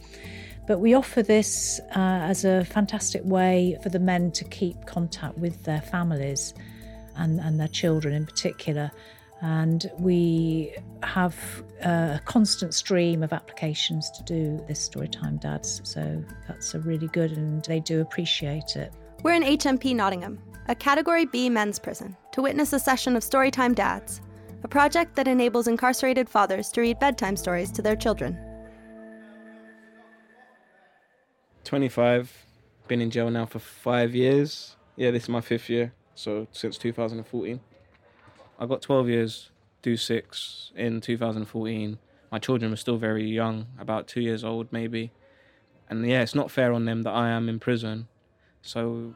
But 0.67 0.79
we 0.79 0.93
offer 0.93 1.23
this 1.23 1.79
uh, 1.95 2.19
as 2.29 2.45
a 2.45 2.63
fantastic 2.65 3.23
way 3.23 3.77
for 3.81 3.89
the 3.89 3.99
men 3.99 4.31
to 4.33 4.43
keep 4.43 4.85
contact 4.85 5.37
with 5.37 5.63
their 5.63 5.81
families 5.81 6.53
and, 7.15 7.39
and 7.39 7.59
their 7.59 7.69
children 7.69 8.13
in 8.13 8.25
particular. 8.25 8.91
And 9.41 9.91
we 9.99 10.75
have 11.03 11.35
a 11.81 12.19
constant 12.25 12.73
stream 12.73 13.21
of 13.21 13.33
applications 13.33 14.09
to 14.11 14.23
do 14.23 14.59
this 14.67 14.89
Storytime 14.89 15.39
Dads. 15.39 15.81
So 15.83 16.23
that's 16.47 16.73
a 16.73 16.79
really 16.79 17.07
good, 17.07 17.31
and 17.31 17.63
they 17.65 17.79
do 17.79 18.01
appreciate 18.01 18.75
it. 18.75 18.91
We're 19.23 19.33
in 19.33 19.43
HMP 19.43 19.95
Nottingham, 19.95 20.39
a 20.67 20.75
Category 20.75 21.25
B 21.25 21.49
men's 21.49 21.77
prison, 21.77 22.17
to 22.31 22.41
witness 22.41 22.73
a 22.73 22.79
session 22.79 23.15
of 23.15 23.23
Storytime 23.23 23.75
Dads, 23.75 24.21
a 24.63 24.67
project 24.67 25.15
that 25.15 25.27
enables 25.27 25.67
incarcerated 25.67 26.27
fathers 26.27 26.71
to 26.71 26.81
read 26.81 26.99
bedtime 26.99 27.35
stories 27.35 27.71
to 27.73 27.81
their 27.81 27.95
children. 27.95 28.37
25, 31.63 32.45
been 32.87 33.01
in 33.01 33.11
jail 33.11 33.29
now 33.29 33.45
for 33.45 33.59
five 33.59 34.15
years. 34.15 34.77
Yeah, 34.95 35.11
this 35.11 35.23
is 35.23 35.29
my 35.29 35.41
fifth 35.41 35.69
year, 35.69 35.93
so 36.15 36.47
since 36.51 36.77
2014. 36.77 37.59
I 38.59 38.65
got 38.65 38.81
12 38.81 39.09
years, 39.09 39.49
do 39.81 39.97
six 39.97 40.71
in 40.75 41.01
2014. 41.01 41.99
My 42.31 42.39
children 42.39 42.71
were 42.71 42.77
still 42.77 42.97
very 42.97 43.25
young, 43.25 43.67
about 43.79 44.07
two 44.07 44.21
years 44.21 44.43
old 44.43 44.67
maybe. 44.71 45.11
And 45.89 46.05
yeah, 46.05 46.21
it's 46.21 46.35
not 46.35 46.51
fair 46.51 46.73
on 46.73 46.85
them 46.85 47.03
that 47.03 47.11
I 47.11 47.29
am 47.29 47.47
in 47.47 47.59
prison. 47.59 48.07
So 48.61 49.15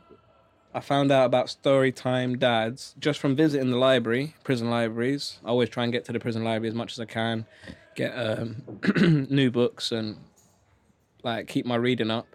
I 0.73 0.79
found 0.79 1.11
out 1.11 1.25
about 1.25 1.47
Storytime 1.47 2.39
Dads 2.39 2.95
just 2.99 3.19
from 3.19 3.35
visiting 3.35 3.71
the 3.71 3.77
library, 3.77 4.35
prison 4.43 4.69
libraries. 4.69 5.39
I 5.43 5.49
always 5.49 5.69
try 5.69 5.83
and 5.83 5.91
get 5.91 6.05
to 6.05 6.13
the 6.13 6.19
prison 6.19 6.43
library 6.43 6.69
as 6.69 6.75
much 6.75 6.93
as 6.93 6.99
I 6.99 7.05
can, 7.05 7.45
get 7.95 8.11
um, 8.11 8.63
new 9.29 9.51
books 9.51 9.91
and 9.91 10.17
like 11.23 11.47
keep 11.47 11.65
my 11.65 11.75
reading 11.75 12.09
up. 12.09 12.27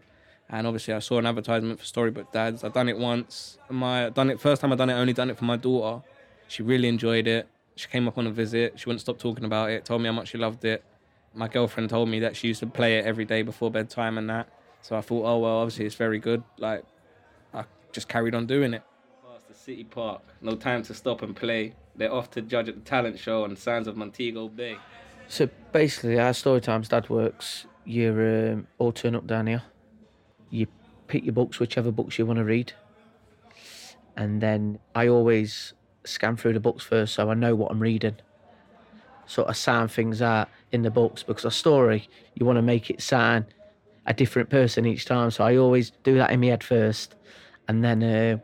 And 0.49 0.67
obviously, 0.67 0.95
I 0.95 1.01
saw 1.01 1.19
an 1.19 1.27
advertisement 1.27 1.81
for 1.81 1.87
Storybook 1.87 2.31
Dads. 2.33 2.63
I've 2.63 2.73
done 2.73 2.89
it 2.89 2.99
once. 2.99 3.59
My 3.69 4.11
done 4.11 4.31
it 4.31 4.41
first 4.41 4.61
time 4.61 4.73
I 4.73 4.77
done 4.77 4.91
it. 4.91 4.95
Only 4.95 5.13
done 5.13 5.31
it 5.31 5.39
for 5.39 5.45
my 5.45 5.57
daughter. 5.57 6.05
She 6.49 6.63
really 6.63 6.89
enjoyed 6.89 7.27
it. 7.27 7.49
She 7.77 7.89
came 7.89 8.09
up 8.09 8.19
on 8.19 8.27
a 8.27 8.31
visit. 8.31 8.79
She 8.79 8.89
wouldn't 8.89 9.01
stop 9.01 9.19
talking 9.19 9.45
about 9.45 9.71
it. 9.71 9.85
Told 9.85 10.01
me 10.03 10.07
how 10.07 10.13
much 10.13 10.29
she 10.29 10.39
loved 10.39 10.65
it. 10.65 10.83
My 11.35 11.49
girlfriend 11.49 11.91
told 11.91 12.09
me 12.09 12.21
that 12.21 12.37
she 12.37 12.49
used 12.49 12.61
to 12.61 12.67
play 12.67 12.99
it 12.99 13.05
every 13.05 13.25
day 13.25 13.43
before 13.43 13.71
bedtime 13.71 14.17
and 14.17 14.31
that. 14.31 14.49
So 14.81 14.97
I 14.97 15.01
thought, 15.01 15.27
oh 15.27 15.39
well, 15.39 15.59
obviously 15.59 15.85
it's 15.85 15.95
very 15.95 16.19
good. 16.19 16.43
Like, 16.59 16.85
I 17.53 17.65
just 17.93 18.09
carried 18.09 18.35
on 18.35 18.47
doing 18.47 18.73
it. 18.73 18.83
Past 19.29 19.49
the 19.49 19.55
city 19.55 19.85
park, 19.85 20.23
no 20.41 20.55
time 20.55 20.83
to 20.85 20.95
stop 20.95 21.23
and 21.23 21.37
play. 21.37 21.75
They're 21.95 22.13
off 22.13 22.31
to 22.33 22.43
judge 22.43 22.69
at 22.69 22.77
the 22.77 22.81
talent 22.83 23.19
show 23.19 23.45
on 23.45 23.51
the 23.51 23.61
sands 23.61 23.89
of 23.89 23.97
Montego 23.97 24.49
Bay. 24.49 24.79
So 25.29 25.49
basically, 25.73 26.19
our 26.19 26.33
story 26.33 26.61
times 26.61 26.89
dad 26.89 27.09
works. 27.11 27.67
You 27.85 28.11
um, 28.11 28.67
all 28.79 28.93
turn 28.93 29.15
up 29.15 29.27
down 29.27 29.47
here. 29.49 29.63
You 30.51 30.69
pick 31.09 31.25
your 31.25 31.33
books, 31.33 31.59
whichever 31.59 31.91
books 31.91 32.19
you 32.19 32.27
want 32.27 32.39
to 32.39 32.45
read, 32.45 32.73
and 34.17 34.41
then 34.41 34.79
I 34.95 35.09
always 35.09 35.75
scan 36.09 36.37
through 36.37 36.53
the 36.53 36.61
books 36.61 36.85
first 36.85 37.15
so 37.15 37.31
I 37.31 37.35
know 37.35 37.55
what 37.55 37.71
I'm 37.71 37.81
reading. 37.81 38.17
Sort 39.27 39.49
of 39.49 39.57
sound 39.57 39.91
things 39.91 40.23
out 40.23 40.49
in 40.73 40.83
the 40.83 40.91
books 40.91 41.23
because 41.23 41.45
a 41.45 41.51
story 41.51 42.09
you 42.35 42.47
want 42.47 42.57
to 42.57 42.63
make 42.63 42.91
it 42.91 43.03
sound 43.03 43.47
a 44.07 44.15
different 44.15 44.51
person 44.51 44.87
each 44.87 45.05
time. 45.05 45.31
So 45.31 45.45
I 45.45 45.57
always 45.57 45.91
do 46.05 46.17
that 46.19 46.31
in 46.31 46.41
my 46.41 46.47
head 46.47 46.65
first, 46.65 47.15
and 47.69 47.85
then 47.85 48.03
uh, 48.03 48.39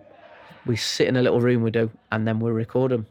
we 0.66 0.76
sit 0.76 1.08
in 1.08 1.16
a 1.16 1.22
little 1.22 1.40
room 1.40 1.62
we 1.62 1.70
do, 1.70 1.90
and 2.10 2.26
then 2.26 2.40
we 2.40 2.50
record 2.50 2.90
them. 2.90 3.06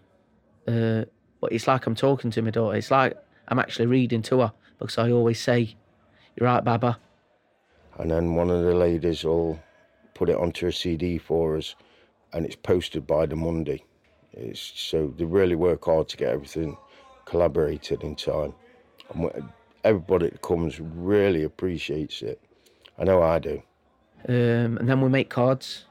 Uh, 0.68 1.06
but 1.40 1.52
it's 1.52 1.68
like 1.68 1.88
I'm 1.88 1.96
talking 1.96 2.32
to 2.32 2.42
my 2.42 2.52
daughter. 2.52 2.78
It's 2.78 2.92
like 2.92 3.18
I'm 3.48 3.60
actually 3.60 3.88
reading 3.88 4.22
to 4.24 4.42
her 4.42 4.54
because 4.80 4.98
I 4.98 5.12
always 5.12 5.40
say, 5.40 5.76
"You're 6.36 6.48
right, 6.48 6.64
Baba." 6.64 6.98
And 7.98 8.12
then 8.12 8.36
one 8.36 8.50
of 8.50 8.64
the 8.64 8.74
ladies 8.74 9.24
will 9.24 9.60
put 10.14 10.30
it 10.30 10.38
onto 10.38 10.68
a 10.68 10.72
CD 10.72 11.18
for 11.18 11.58
us, 11.58 11.76
and 12.34 12.46
it's 12.46 12.56
posted 12.56 13.08
by 13.08 13.26
the 13.26 13.36
Monday. 13.36 13.84
It's, 14.34 14.74
so 14.76 15.14
they 15.18 15.26
really 15.26 15.56
work 15.56 15.86
hard 15.86 16.08
to 16.10 16.18
get 16.18 16.30
everything 16.30 16.78
collaborated 17.26 18.04
in 18.04 18.16
time. 18.16 18.54
And 19.14 19.50
everybody 19.84 20.30
that 20.30 20.42
comes 20.42 20.80
really 20.80 21.44
appreciates 21.44 22.22
it. 22.22 22.40
I 22.98 23.04
know 23.04 23.22
I 23.22 23.40
do. 23.40 23.62
Um, 24.28 24.78
and 24.78 24.88
then 24.88 25.02
we 25.02 25.10
make 25.10 25.30
cards. 25.30 25.86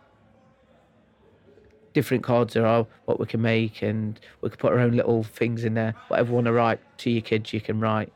Different 1.93 2.23
cards 2.23 2.55
there 2.55 2.67
are 2.67 2.87
what 3.07 3.19
we 3.19 3.27
can 3.27 3.43
make, 3.43 3.83
and 3.83 4.19
we 4.43 4.49
can 4.49 4.59
put 4.59 4.73
our 4.73 4.79
own 4.79 4.93
little 4.93 5.25
things 5.25 5.65
in 5.65 5.75
there. 5.75 5.95
Whatever 6.07 6.29
you 6.29 6.35
want 6.37 6.45
to 6.47 6.53
write 6.53 6.81
to 6.99 7.11
your 7.11 7.23
kids, 7.23 7.53
you 7.53 7.61
can 7.61 7.81
write 7.81 8.13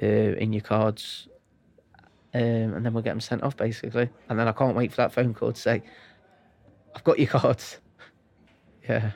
uh, 0.00 0.06
in 0.06 0.52
your 0.52 0.62
cards, 0.62 1.26
um, 2.32 2.40
and 2.40 2.86
then 2.86 2.94
we'll 2.94 3.02
get 3.02 3.10
them 3.10 3.20
sent 3.20 3.42
off 3.42 3.56
basically. 3.56 4.08
And 4.28 4.38
then 4.38 4.46
I 4.46 4.52
can't 4.52 4.76
wait 4.76 4.92
for 4.92 4.98
that 4.98 5.12
phone 5.12 5.34
call 5.34 5.52
to 5.52 5.60
say, 5.60 5.82
"I've 6.94 7.02
got 7.02 7.18
your 7.18 7.26
cards." 7.26 7.78
Yeah, 8.90 9.12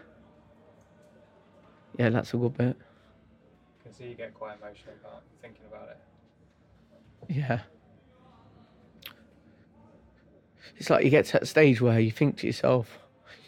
yeah, 1.99 2.11
that's 2.11 2.33
a 2.33 2.37
good 2.37 2.57
bit. 2.57 2.77
I 2.79 3.83
can 3.83 3.93
see 3.93 4.05
you 4.05 4.15
get 4.15 4.33
quite 4.33 4.57
emotional 4.63 4.95
about 5.01 5.25
thinking 5.43 5.65
about 5.69 5.89
it. 5.89 5.99
Yeah. 7.29 7.61
It's 10.77 10.91
like 10.91 11.05
you 11.05 11.11
get 11.11 11.25
to 11.27 11.33
that 11.33 11.49
stage 11.49 11.81
where 11.81 11.99
you 11.99 12.13
think 12.13 12.37
to 12.39 12.47
yourself, 12.47 13.01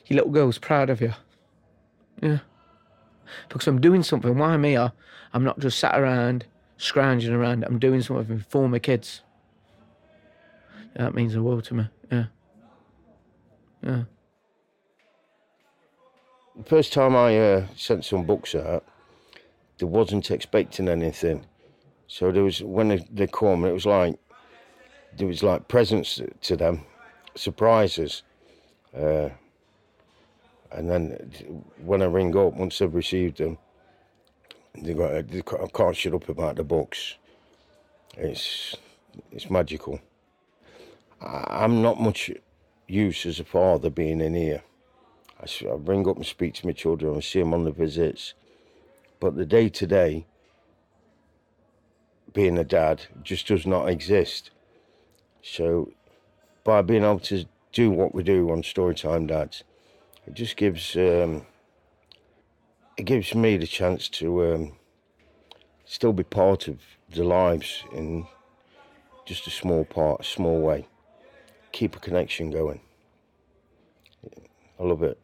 your 0.06 0.16
little 0.16 0.33
girl's 0.33 0.59
proud 0.59 0.90
of 0.90 1.00
you. 1.00 1.12
Yeah. 2.21 2.38
Because 3.49 3.68
I'm 3.68 3.80
doing 3.80 4.02
something. 4.02 4.37
Why 4.37 4.59
here, 4.66 4.90
I'm 5.33 5.45
not 5.45 5.61
just 5.61 5.78
sat 5.78 5.97
around, 5.97 6.47
scrounging 6.76 7.35
around. 7.35 7.62
I'm 7.62 7.78
doing 7.78 8.02
something 8.02 8.45
for 8.49 8.68
my 8.68 8.80
kids. 8.80 9.21
Yeah, 10.97 11.04
that 11.04 11.14
means 11.14 11.35
the 11.35 11.42
world 11.42 11.62
to 11.66 11.75
me. 11.75 11.88
Yeah. 12.11 12.25
Yeah. 13.85 14.02
The 16.57 16.65
first 16.65 16.93
time 16.93 17.15
I 17.15 17.39
uh, 17.39 17.67
sent 17.77 18.05
some 18.05 18.25
books 18.25 18.55
out, 18.55 18.85
they 19.79 19.85
wasn't 19.85 20.31
expecting 20.31 20.89
anything. 20.89 21.45
So 22.07 22.33
there 22.33 22.45
was 22.45 22.63
when 22.63 22.89
they, 22.89 23.07
they 23.13 23.27
come, 23.27 23.65
it 23.65 23.73
was 23.73 23.85
like 23.85 24.19
there 25.17 25.27
was 25.27 25.43
like 25.43 25.69
presents 25.69 26.21
to 26.43 26.57
them, 26.57 26.83
surprises. 27.35 28.23
Uh, 28.97 29.29
and 30.73 30.91
then 30.91 31.65
when 31.85 32.01
I 32.01 32.07
ring 32.07 32.37
up, 32.37 32.55
once 32.55 32.79
they've 32.79 32.95
received 32.95 33.39
them, 33.39 33.59
they 34.75 34.95
go, 34.95 35.23
they 35.23 35.43
ca- 35.43 35.63
I 35.63 35.69
can't 35.69 35.97
shut 35.97 36.15
up 36.15 36.29
about 36.29 36.57
the 36.57 36.65
books. 36.65 37.17
It's 38.17 38.77
it's 39.31 39.51
magical. 39.51 40.01
I, 41.21 41.65
I'm 41.65 41.83
not 41.83 42.01
much 42.01 42.31
use 42.89 43.27
as 43.27 43.41
a 43.41 43.45
father 43.45 43.91
being 43.91 44.21
in 44.21 44.35
here. 44.35 44.63
I, 45.40 45.73
I 45.73 45.76
bring 45.76 46.09
up 46.09 46.16
and 46.16 46.26
speak 46.26 46.55
to 46.55 46.66
my 46.66 46.73
children 46.73 47.14
and 47.14 47.25
see 47.25 47.40
them 47.40 47.55
on 47.55 47.64
the 47.64 47.73
visits. 47.73 48.35
But 49.21 49.37
the 49.37 49.47
day 49.47 49.69
to 49.69 49.87
day, 49.87 50.26
being 52.33 52.59
a 52.59 52.64
dad 52.64 53.07
just 53.23 53.47
does 53.47 53.66
not 53.66 53.88
exist. 53.88 54.50
So, 55.43 55.93
by 56.64 56.83
being 56.83 57.02
able 57.02 57.21
to 57.21 57.47
do 57.73 57.90
what 57.90 58.14
we 58.14 58.23
do 58.23 58.50
on 58.50 58.62
Storytime 58.62 59.28
Dads, 59.28 59.64
it 60.26 60.35
just 60.35 60.57
gives 60.57 60.97
um, 60.97 61.47
it 62.97 63.05
gives 63.05 63.35
me 63.35 63.57
the 63.57 63.66
chance 63.66 64.09
to 64.09 64.55
um, 64.55 64.73
still 65.85 66.12
be 66.12 66.25
part 66.25 66.69
of 66.69 66.81
the 67.14 67.25
lives 67.25 67.85
in 67.93 68.26
just 69.25 69.47
a 69.47 69.50
small 69.50 69.85
part, 69.85 70.21
a 70.21 70.25
small 70.25 70.61
way. 70.61 70.88
Keep 71.73 71.97
a 71.97 72.00
connection 72.00 72.50
going. 72.50 72.81
I 74.78 74.83
love 74.83 75.02
it. 75.02 75.19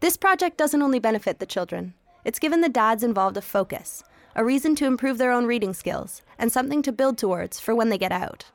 This 0.00 0.16
project 0.16 0.56
doesn't 0.56 0.80
only 0.80 0.98
benefit 0.98 1.40
the 1.40 1.46
children, 1.46 1.92
it's 2.24 2.38
given 2.38 2.62
the 2.62 2.70
dads 2.70 3.02
involved 3.02 3.36
a 3.36 3.42
focus, 3.42 4.02
a 4.34 4.42
reason 4.42 4.74
to 4.76 4.86
improve 4.86 5.18
their 5.18 5.30
own 5.30 5.44
reading 5.44 5.74
skills, 5.74 6.22
and 6.38 6.50
something 6.50 6.80
to 6.82 6.92
build 6.92 7.18
towards 7.18 7.60
for 7.60 7.74
when 7.74 7.90
they 7.90 7.98
get 7.98 8.10
out. 8.10 8.46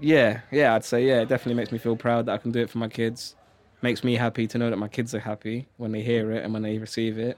Yeah, 0.00 0.42
yeah, 0.52 0.76
I'd 0.76 0.84
say 0.84 1.04
yeah. 1.04 1.22
It 1.22 1.28
definitely 1.28 1.54
makes 1.54 1.72
me 1.72 1.78
feel 1.78 1.96
proud 1.96 2.26
that 2.26 2.34
I 2.34 2.38
can 2.38 2.52
do 2.52 2.60
it 2.60 2.70
for 2.70 2.78
my 2.78 2.86
kids. 2.86 3.34
Makes 3.82 4.04
me 4.04 4.14
happy 4.14 4.46
to 4.46 4.58
know 4.58 4.70
that 4.70 4.76
my 4.76 4.86
kids 4.86 5.12
are 5.12 5.18
happy 5.18 5.66
when 5.76 5.90
they 5.90 6.02
hear 6.02 6.30
it 6.30 6.44
and 6.44 6.52
when 6.52 6.62
they 6.62 6.78
receive 6.78 7.18
it. 7.18 7.36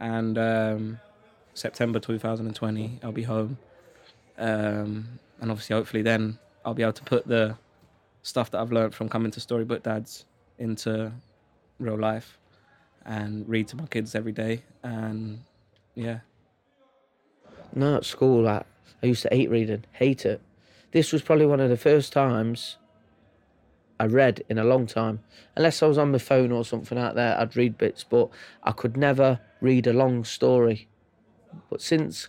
And 0.00 0.36
um, 0.38 1.00
September 1.54 2.00
2020, 2.00 2.98
I'll 3.04 3.12
be 3.12 3.22
home, 3.22 3.58
um, 4.38 5.06
and 5.40 5.52
obviously, 5.52 5.76
hopefully, 5.76 6.02
then 6.02 6.36
I'll 6.64 6.74
be 6.74 6.82
able 6.82 6.94
to 6.94 7.04
put 7.04 7.28
the 7.28 7.56
stuff 8.22 8.50
that 8.50 8.60
I've 8.60 8.72
learned 8.72 8.94
from 8.94 9.08
coming 9.08 9.30
to 9.30 9.40
Storybook 9.40 9.84
Dads 9.84 10.24
into 10.58 11.12
real 11.78 11.98
life 11.98 12.38
and 13.04 13.48
read 13.48 13.68
to 13.68 13.76
my 13.76 13.86
kids 13.86 14.14
every 14.14 14.32
day. 14.32 14.62
And 14.82 15.44
yeah, 15.94 16.20
No, 17.74 17.96
at 17.96 18.04
school, 18.04 18.48
I, 18.48 18.64
I 19.02 19.06
used 19.06 19.22
to 19.22 19.28
hate 19.30 19.50
reading, 19.50 19.84
hate 19.92 20.24
it. 20.26 20.40
This 20.92 21.12
was 21.12 21.22
probably 21.22 21.46
one 21.46 21.60
of 21.60 21.70
the 21.70 21.76
first 21.76 22.12
times 22.12 22.76
I 24.00 24.06
read 24.06 24.42
in 24.48 24.58
a 24.58 24.64
long 24.64 24.86
time. 24.86 25.20
Unless 25.56 25.82
I 25.82 25.86
was 25.86 25.98
on 25.98 26.12
my 26.12 26.18
phone 26.18 26.52
or 26.52 26.64
something 26.64 26.98
out 26.98 27.14
there, 27.14 27.38
I'd 27.38 27.56
read 27.56 27.76
bits, 27.78 28.04
but 28.04 28.30
I 28.62 28.72
could 28.72 28.96
never 28.96 29.40
read 29.60 29.86
a 29.86 29.92
long 29.92 30.24
story. 30.24 30.88
But 31.70 31.82
since 31.82 32.28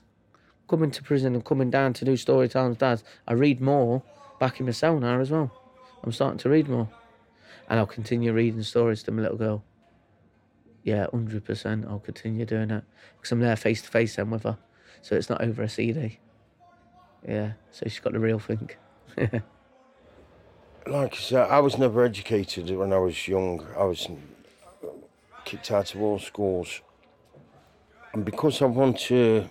coming 0.67 0.91
to 0.91 1.03
prison 1.03 1.35
and 1.35 1.45
coming 1.45 1.69
down 1.69 1.93
to 1.93 2.05
do 2.05 2.17
story 2.17 2.49
times, 2.49 2.77
dads, 2.77 3.03
I 3.27 3.33
read 3.33 3.61
more 3.61 4.03
back 4.39 4.59
in 4.59 4.65
my 4.65 4.71
cell 4.71 4.99
now 4.99 5.19
as 5.19 5.31
well. 5.31 5.51
I'm 6.03 6.11
starting 6.11 6.39
to 6.39 6.49
read 6.49 6.67
more. 6.69 6.89
And 7.69 7.79
I'll 7.79 7.85
continue 7.85 8.33
reading 8.33 8.63
stories 8.63 9.03
to 9.03 9.11
my 9.11 9.21
little 9.21 9.37
girl. 9.37 9.63
Yeah, 10.83 11.07
100%. 11.13 11.87
I'll 11.87 11.99
continue 11.99 12.45
doing 12.45 12.71
it. 12.71 12.83
Because 13.17 13.31
I'm 13.31 13.39
there 13.39 13.55
face 13.55 13.81
to 13.83 13.89
face 13.89 14.15
then 14.15 14.31
with 14.31 14.43
her. 14.43 14.57
So 15.01 15.15
it's 15.15 15.29
not 15.29 15.41
over 15.41 15.63
a 15.63 15.69
CD. 15.69 16.19
Yeah, 17.27 17.53
so 17.71 17.83
she's 17.83 17.99
got 17.99 18.13
the 18.13 18.19
real 18.19 18.39
thing. 18.39 18.71
Like 20.87 21.13
I 21.13 21.17
said, 21.17 21.49
I 21.51 21.59
was 21.59 21.77
never 21.77 22.03
educated 22.03 22.75
when 22.75 22.91
I 22.93 22.97
was 22.97 23.27
young. 23.27 23.63
I 23.77 23.83
was 23.83 24.07
kicked 25.45 25.71
out 25.71 25.93
of 25.93 26.01
all 26.01 26.17
schools. 26.17 26.81
And 28.13 28.25
because 28.25 28.59
I 28.63 28.65
want 28.65 28.97
to 29.01 29.47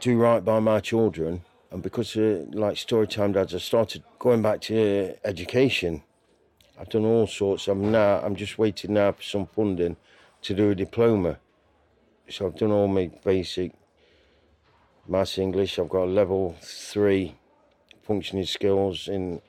do 0.00 0.16
right 0.16 0.42
by 0.42 0.60
my 0.60 0.80
children, 0.80 1.42
and 1.70 1.82
because, 1.82 2.16
uh, 2.16 2.46
like 2.52 2.76
Storytime 2.76 3.34
Dads, 3.34 3.54
I 3.54 3.58
started 3.58 4.02
going 4.18 4.40
back 4.40 4.62
to 4.62 5.14
education. 5.24 6.04
I've 6.80 6.88
done 6.88 7.04
all 7.04 7.26
sorts. 7.26 7.66
I'm 7.66 7.90
now, 7.90 8.20
I'm 8.20 8.36
just 8.36 8.56
waiting 8.56 8.94
now 8.94 9.12
for 9.12 9.22
some 9.22 9.46
funding 9.46 9.96
to 10.42 10.54
do 10.54 10.70
a 10.70 10.74
diploma. 10.74 11.38
So 12.28 12.46
I've 12.46 12.56
done 12.56 12.70
all 12.70 12.86
my 12.86 13.10
basic 13.24 13.72
maths, 15.08 15.38
English. 15.38 15.78
I've 15.78 15.88
got 15.88 16.04
a 16.04 16.04
level 16.04 16.54
three 16.60 17.34
functioning 18.02 18.44
skills 18.44 19.08
in 19.08 19.40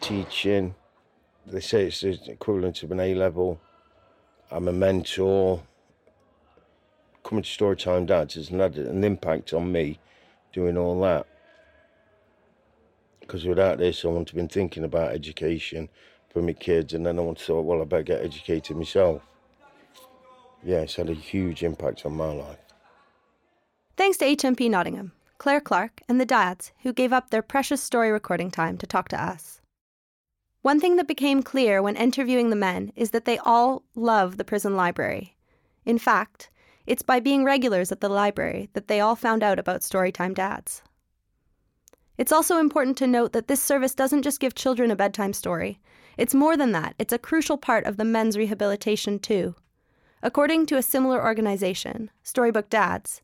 teaching. 0.00 0.76
They 1.46 1.60
say 1.60 1.86
it's 1.86 2.02
the 2.02 2.30
equivalent 2.30 2.82
of 2.84 2.92
an 2.92 3.00
A 3.00 3.14
level. 3.14 3.60
I'm 4.50 4.68
a 4.68 4.72
mentor. 4.72 5.62
Coming 7.24 7.42
to 7.42 7.50
Storytime 7.50 8.06
Dads 8.06 8.34
has 8.34 8.48
had 8.48 8.76
an 8.76 9.02
impact 9.02 9.52
on 9.52 9.72
me 9.72 9.98
doing 10.52 10.76
all 10.76 11.00
that. 11.00 11.26
Because 13.20 13.46
without 13.46 13.78
this, 13.78 14.04
I 14.04 14.08
wouldn't 14.08 14.28
have 14.28 14.36
been 14.36 14.48
thinking 14.48 14.84
about 14.84 15.12
education 15.12 15.88
for 16.32 16.42
my 16.42 16.52
kids, 16.52 16.94
and 16.94 17.04
then 17.04 17.18
I 17.18 17.34
thought, 17.34 17.62
well, 17.62 17.82
I 17.82 17.84
better 17.84 18.02
get 18.02 18.24
educated 18.24 18.76
myself. 18.76 19.22
Yeah, 20.64 20.80
it's 20.80 20.94
had 20.94 21.10
a 21.10 21.14
huge 21.14 21.62
impact 21.62 22.06
on 22.06 22.16
my 22.16 22.32
life. 22.32 22.58
Thanks 23.96 24.16
to 24.18 24.24
HMP 24.24 24.70
Nottingham, 24.70 25.12
Claire 25.38 25.60
Clark, 25.60 26.00
and 26.08 26.20
the 26.20 26.26
dads 26.26 26.72
who 26.82 26.92
gave 26.92 27.12
up 27.12 27.30
their 27.30 27.42
precious 27.42 27.82
story 27.82 28.10
recording 28.10 28.50
time 28.50 28.78
to 28.78 28.86
talk 28.86 29.08
to 29.08 29.22
us. 29.22 29.60
One 30.62 30.78
thing 30.78 30.96
that 30.96 31.08
became 31.08 31.42
clear 31.42 31.82
when 31.82 31.96
interviewing 31.96 32.50
the 32.50 32.56
men 32.56 32.92
is 32.94 33.10
that 33.10 33.24
they 33.24 33.38
all 33.38 33.82
love 33.94 34.36
the 34.36 34.44
prison 34.44 34.76
library. 34.76 35.36
In 35.84 35.98
fact, 35.98 36.50
it's 36.86 37.02
by 37.02 37.20
being 37.20 37.44
regulars 37.44 37.92
at 37.92 38.00
the 38.00 38.08
library 38.08 38.70
that 38.72 38.88
they 38.88 39.00
all 39.00 39.16
found 39.16 39.42
out 39.42 39.58
about 39.58 39.80
Storytime 39.80 40.34
Dads. 40.34 40.82
It's 42.16 42.32
also 42.32 42.58
important 42.58 42.96
to 42.98 43.06
note 43.06 43.32
that 43.32 43.48
this 43.48 43.62
service 43.62 43.94
doesn't 43.94 44.22
just 44.22 44.38
give 44.38 44.54
children 44.54 44.90
a 44.90 44.96
bedtime 44.96 45.32
story. 45.32 45.80
It's 46.16 46.34
more 46.34 46.56
than 46.56 46.72
that, 46.72 46.94
it's 46.98 47.12
a 47.12 47.18
crucial 47.18 47.56
part 47.56 47.84
of 47.84 47.96
the 47.96 48.04
men's 48.04 48.36
rehabilitation, 48.36 49.18
too. 49.18 49.54
According 50.22 50.66
to 50.66 50.76
a 50.76 50.82
similar 50.82 51.22
organization, 51.22 52.10
Storybook 52.22 52.70
Dads, 52.70 53.22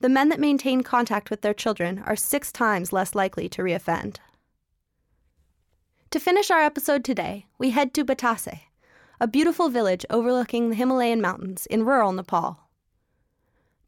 the 0.00 0.08
men 0.08 0.28
that 0.30 0.40
maintain 0.40 0.82
contact 0.82 1.30
with 1.30 1.42
their 1.42 1.54
children 1.54 2.02
are 2.06 2.16
six 2.16 2.50
times 2.50 2.92
less 2.92 3.14
likely 3.14 3.48
to 3.50 3.62
reoffend. 3.62 4.16
To 6.10 6.18
finish 6.18 6.50
our 6.50 6.60
episode 6.60 7.04
today, 7.04 7.46
we 7.56 7.70
head 7.70 7.94
to 7.94 8.04
Batase, 8.04 8.60
a 9.20 9.28
beautiful 9.28 9.68
village 9.68 10.04
overlooking 10.10 10.68
the 10.68 10.74
Himalayan 10.74 11.20
mountains 11.20 11.66
in 11.66 11.84
rural 11.84 12.12
Nepal. 12.12 12.68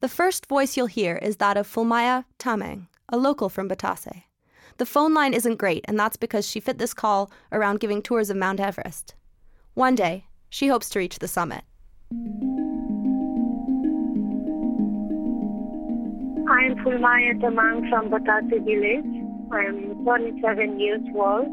The 0.01 0.09
first 0.09 0.47
voice 0.47 0.77
you'll 0.77 0.87
hear 0.87 1.17
is 1.17 1.39
that 1.39 1.57
of 1.57 1.67
Fulmaya 1.67 2.25
Tamang, 2.39 2.87
a 3.09 3.17
local 3.17 3.49
from 3.49 3.69
Batase. 3.69 4.23
The 4.77 4.87
phone 4.87 5.15
line 5.15 5.35
isn't 5.35 5.57
great, 5.57 5.85
and 5.87 5.97
that's 5.99 6.17
because 6.17 6.49
she 6.49 6.59
fit 6.59 6.79
this 6.79 6.93
call 6.95 7.31
around 7.53 7.79
giving 7.79 8.03
tours 8.03 8.29
of 8.29 8.37
Mount 8.37 8.59
Everest. 8.59 9.15
One 9.75 9.95
day, 9.95 10.27
she 10.51 10.67
hopes 10.67 10.89
to 10.91 10.99
reach 10.99 11.21
the 11.21 11.29
summit. 11.29 11.63
I 16.51 16.67
am 16.67 16.77
Fulmaya 16.83 17.41
Tamang 17.41 17.89
from 17.89 18.11
Batase 18.11 18.65
village. 18.65 19.25
I 19.53 19.65
am 19.65 20.03
27 20.03 20.81
years 20.81 21.03
old. 21.15 21.47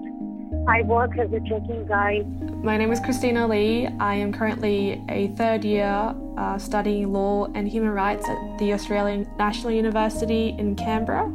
I 0.68 0.82
work 0.82 1.12
as 1.20 1.32
a 1.32 1.40
trekking 1.48 1.86
guide. 1.88 2.26
My 2.64 2.76
name 2.76 2.92
is 2.92 3.00
Christina 3.00 3.48
Lee. 3.48 3.88
I 4.00 4.16
am 4.16 4.34
currently 4.34 5.02
a 5.10 5.28
third 5.30 5.64
year 5.64 6.16
uh, 6.38 6.58
studying 6.58 7.14
law 7.14 7.48
and 7.54 7.68
human 7.68 7.92
rights 7.92 8.28
at 8.28 8.58
the 8.58 8.74
Australian 8.74 9.30
National 9.38 9.72
University 9.72 10.56
in 10.58 10.76
Canberra. 10.76 11.32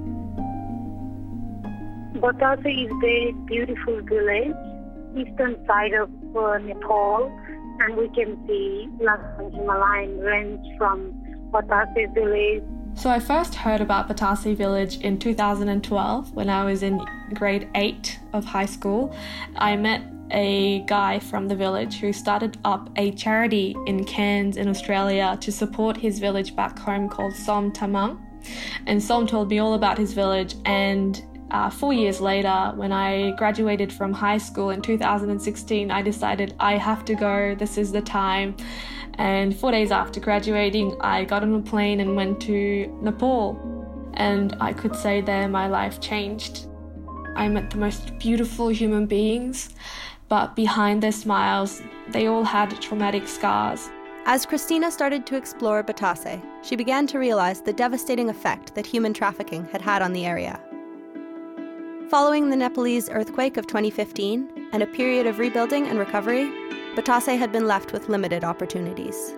Batase 2.26 2.86
is 2.86 2.92
a 3.04 3.32
beautiful 3.46 4.00
village, 4.02 4.56
eastern 5.14 5.64
side 5.64 5.92
of 5.92 6.10
uh, 6.34 6.58
Nepal, 6.58 7.30
and 7.78 7.96
we 7.96 8.08
can 8.08 8.36
see 8.48 8.88
Lassang 8.98 9.54
Himalayan 9.54 10.18
range 10.18 10.66
from 10.76 11.12
Batase 11.52 12.12
village. 12.14 12.64
So 12.94 13.10
I 13.10 13.20
first 13.20 13.54
heard 13.54 13.80
about 13.80 14.08
Batase 14.08 14.56
village 14.56 14.98
in 15.02 15.20
2012 15.20 16.32
when 16.32 16.50
I 16.50 16.64
was 16.64 16.82
in 16.82 17.00
grade 17.32 17.68
8 17.76 18.18
of 18.32 18.44
high 18.44 18.66
school. 18.66 19.14
I 19.54 19.76
met 19.76 20.02
a 20.32 20.80
guy 20.88 21.20
from 21.20 21.46
the 21.46 21.54
village 21.54 22.00
who 22.00 22.12
started 22.12 22.58
up 22.64 22.90
a 22.96 23.12
charity 23.12 23.76
in 23.86 24.02
Cairns 24.02 24.56
in 24.56 24.66
Australia 24.66 25.38
to 25.42 25.52
support 25.52 25.96
his 25.96 26.18
village 26.18 26.56
back 26.56 26.76
home 26.76 27.08
called 27.08 27.36
Som 27.36 27.70
Tamang. 27.70 28.18
And 28.86 29.00
Som 29.00 29.28
told 29.28 29.48
me 29.48 29.60
all 29.60 29.74
about 29.74 29.96
his 29.96 30.12
village 30.12 30.56
and 30.64 31.22
uh, 31.50 31.70
four 31.70 31.92
years 31.92 32.20
later, 32.20 32.72
when 32.74 32.92
I 32.92 33.30
graduated 33.32 33.92
from 33.92 34.12
high 34.12 34.38
school 34.38 34.70
in 34.70 34.82
2016, 34.82 35.90
I 35.90 36.02
decided 36.02 36.54
I 36.58 36.76
have 36.76 37.04
to 37.04 37.14
go. 37.14 37.54
This 37.54 37.78
is 37.78 37.92
the 37.92 38.02
time. 38.02 38.56
And 39.14 39.56
four 39.56 39.70
days 39.70 39.92
after 39.92 40.20
graduating, 40.20 40.96
I 41.00 41.24
got 41.24 41.42
on 41.42 41.54
a 41.54 41.60
plane 41.60 42.00
and 42.00 42.16
went 42.16 42.40
to 42.42 42.86
Nepal. 43.00 43.58
And 44.14 44.56
I 44.60 44.72
could 44.72 44.96
say 44.96 45.20
there 45.20 45.48
my 45.48 45.68
life 45.68 46.00
changed. 46.00 46.66
I 47.36 47.48
met 47.48 47.70
the 47.70 47.78
most 47.78 48.18
beautiful 48.18 48.68
human 48.68 49.06
beings, 49.06 49.70
but 50.28 50.56
behind 50.56 51.02
their 51.02 51.12
smiles, 51.12 51.82
they 52.08 52.26
all 52.26 52.44
had 52.44 52.80
traumatic 52.80 53.28
scars. 53.28 53.90
As 54.24 54.44
Christina 54.44 54.90
started 54.90 55.26
to 55.26 55.36
explore 55.36 55.84
Batase, 55.84 56.42
she 56.62 56.74
began 56.74 57.06
to 57.08 57.18
realize 57.18 57.60
the 57.60 57.72
devastating 57.72 58.28
effect 58.28 58.74
that 58.74 58.86
human 58.86 59.12
trafficking 59.12 59.66
had 59.66 59.82
had 59.82 60.02
on 60.02 60.12
the 60.12 60.26
area. 60.26 60.60
Following 62.10 62.50
the 62.50 62.56
Nepalese 62.56 63.10
earthquake 63.10 63.56
of 63.56 63.66
2015 63.66 64.68
and 64.72 64.80
a 64.80 64.86
period 64.86 65.26
of 65.26 65.40
rebuilding 65.40 65.88
and 65.88 65.98
recovery, 65.98 66.44
Batase 66.94 67.36
had 67.36 67.50
been 67.50 67.66
left 67.66 67.92
with 67.92 68.08
limited 68.08 68.44
opportunities. 68.44 69.34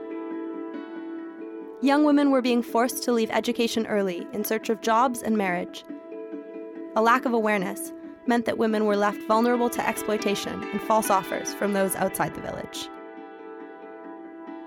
Young 1.80 2.04
women 2.04 2.30
were 2.30 2.42
being 2.42 2.62
forced 2.62 3.02
to 3.04 3.12
leave 3.12 3.30
education 3.30 3.86
early 3.86 4.26
in 4.34 4.44
search 4.44 4.68
of 4.68 4.82
jobs 4.82 5.22
and 5.22 5.38
marriage. 5.38 5.82
A 6.94 7.00
lack 7.00 7.24
of 7.24 7.32
awareness 7.32 7.94
meant 8.26 8.44
that 8.44 8.58
women 8.58 8.84
were 8.84 8.96
left 8.96 9.22
vulnerable 9.22 9.70
to 9.70 9.88
exploitation 9.88 10.62
and 10.64 10.82
false 10.82 11.08
offers 11.08 11.54
from 11.54 11.72
those 11.72 11.96
outside 11.96 12.34
the 12.34 12.42
village. 12.42 12.90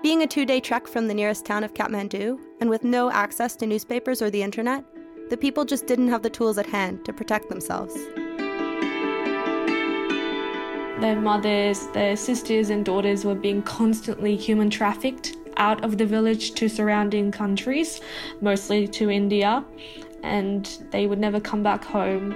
Being 0.02 0.22
a 0.22 0.26
two 0.26 0.44
day 0.44 0.58
trek 0.58 0.88
from 0.88 1.06
the 1.06 1.14
nearest 1.14 1.44
town 1.44 1.62
of 1.62 1.74
Kathmandu, 1.74 2.36
and 2.60 2.68
with 2.68 2.82
no 2.82 3.12
access 3.12 3.54
to 3.56 3.66
newspapers 3.66 4.20
or 4.20 4.28
the 4.28 4.42
internet, 4.42 4.84
the 5.32 5.36
people 5.38 5.64
just 5.64 5.86
didn't 5.86 6.08
have 6.08 6.20
the 6.20 6.28
tools 6.28 6.58
at 6.58 6.66
hand 6.66 7.02
to 7.06 7.10
protect 7.10 7.48
themselves. 7.48 7.94
Their 11.00 11.18
mothers, 11.18 11.86
their 11.94 12.16
sisters, 12.16 12.68
and 12.68 12.84
daughters 12.84 13.24
were 13.24 13.34
being 13.34 13.62
constantly 13.62 14.36
human 14.36 14.68
trafficked 14.68 15.38
out 15.56 15.82
of 15.82 15.96
the 15.96 16.04
village 16.04 16.52
to 16.56 16.68
surrounding 16.68 17.32
countries, 17.32 18.02
mostly 18.42 18.86
to 18.88 19.08
India, 19.08 19.64
and 20.22 20.66
they 20.90 21.06
would 21.06 21.18
never 21.18 21.40
come 21.40 21.62
back 21.62 21.82
home. 21.82 22.34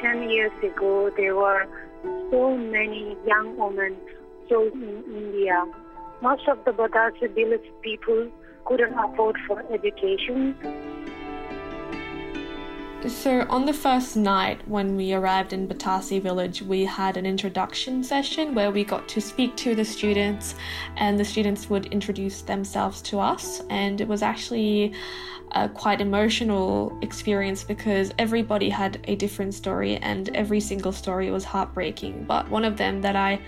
Ten 0.00 0.30
years 0.30 0.52
ago, 0.62 1.10
there 1.16 1.34
were 1.34 1.66
so 2.30 2.56
many 2.56 3.16
young 3.26 3.56
women 3.56 3.96
sold 4.48 4.74
in 4.74 5.02
India. 5.12 5.66
Most 6.22 6.46
of 6.46 6.64
the 6.64 6.70
Batase 6.70 7.34
village 7.34 7.68
people 7.82 8.30
couldn't 8.64 8.94
afford 8.94 9.36
for 9.46 9.62
education. 9.72 10.56
So, 13.06 13.46
on 13.50 13.66
the 13.66 13.72
first 13.74 14.16
night 14.16 14.66
when 14.66 14.96
we 14.96 15.12
arrived 15.12 15.52
in 15.52 15.68
Batase 15.68 16.22
village, 16.22 16.62
we 16.62 16.86
had 16.86 17.18
an 17.18 17.26
introduction 17.26 18.02
session 18.02 18.54
where 18.54 18.70
we 18.70 18.82
got 18.82 19.06
to 19.08 19.20
speak 19.20 19.54
to 19.56 19.74
the 19.74 19.84
students, 19.84 20.54
and 20.96 21.20
the 21.20 21.24
students 21.24 21.68
would 21.68 21.84
introduce 21.86 22.40
themselves 22.40 23.02
to 23.02 23.18
us. 23.20 23.60
And 23.68 24.00
it 24.00 24.08
was 24.08 24.22
actually 24.22 24.94
a 25.52 25.68
quite 25.68 26.00
emotional 26.00 26.98
experience 27.02 27.62
because 27.62 28.10
everybody 28.18 28.70
had 28.70 28.98
a 29.04 29.16
different 29.16 29.52
story, 29.52 29.98
and 29.98 30.34
every 30.34 30.60
single 30.60 30.92
story 30.92 31.30
was 31.30 31.44
heartbreaking. 31.44 32.24
But 32.24 32.48
one 32.48 32.64
of 32.64 32.78
them 32.78 33.02
that 33.02 33.16
I 33.16 33.38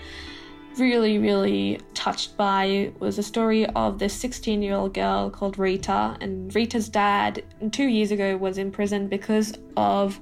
really, 0.79 1.17
really 1.17 1.79
touched 1.93 2.37
by 2.37 2.91
was 2.99 3.17
a 3.17 3.23
story 3.23 3.65
of 3.67 3.99
this 3.99 4.13
16 4.13 4.61
year 4.61 4.75
old 4.75 4.93
girl 4.93 5.29
called 5.29 5.57
Rita. 5.57 6.17
And 6.21 6.53
Rita's 6.53 6.89
dad, 6.89 7.43
two 7.71 7.87
years 7.87 8.11
ago, 8.11 8.37
was 8.37 8.57
in 8.57 8.71
prison 8.71 9.07
because 9.07 9.53
of 9.75 10.19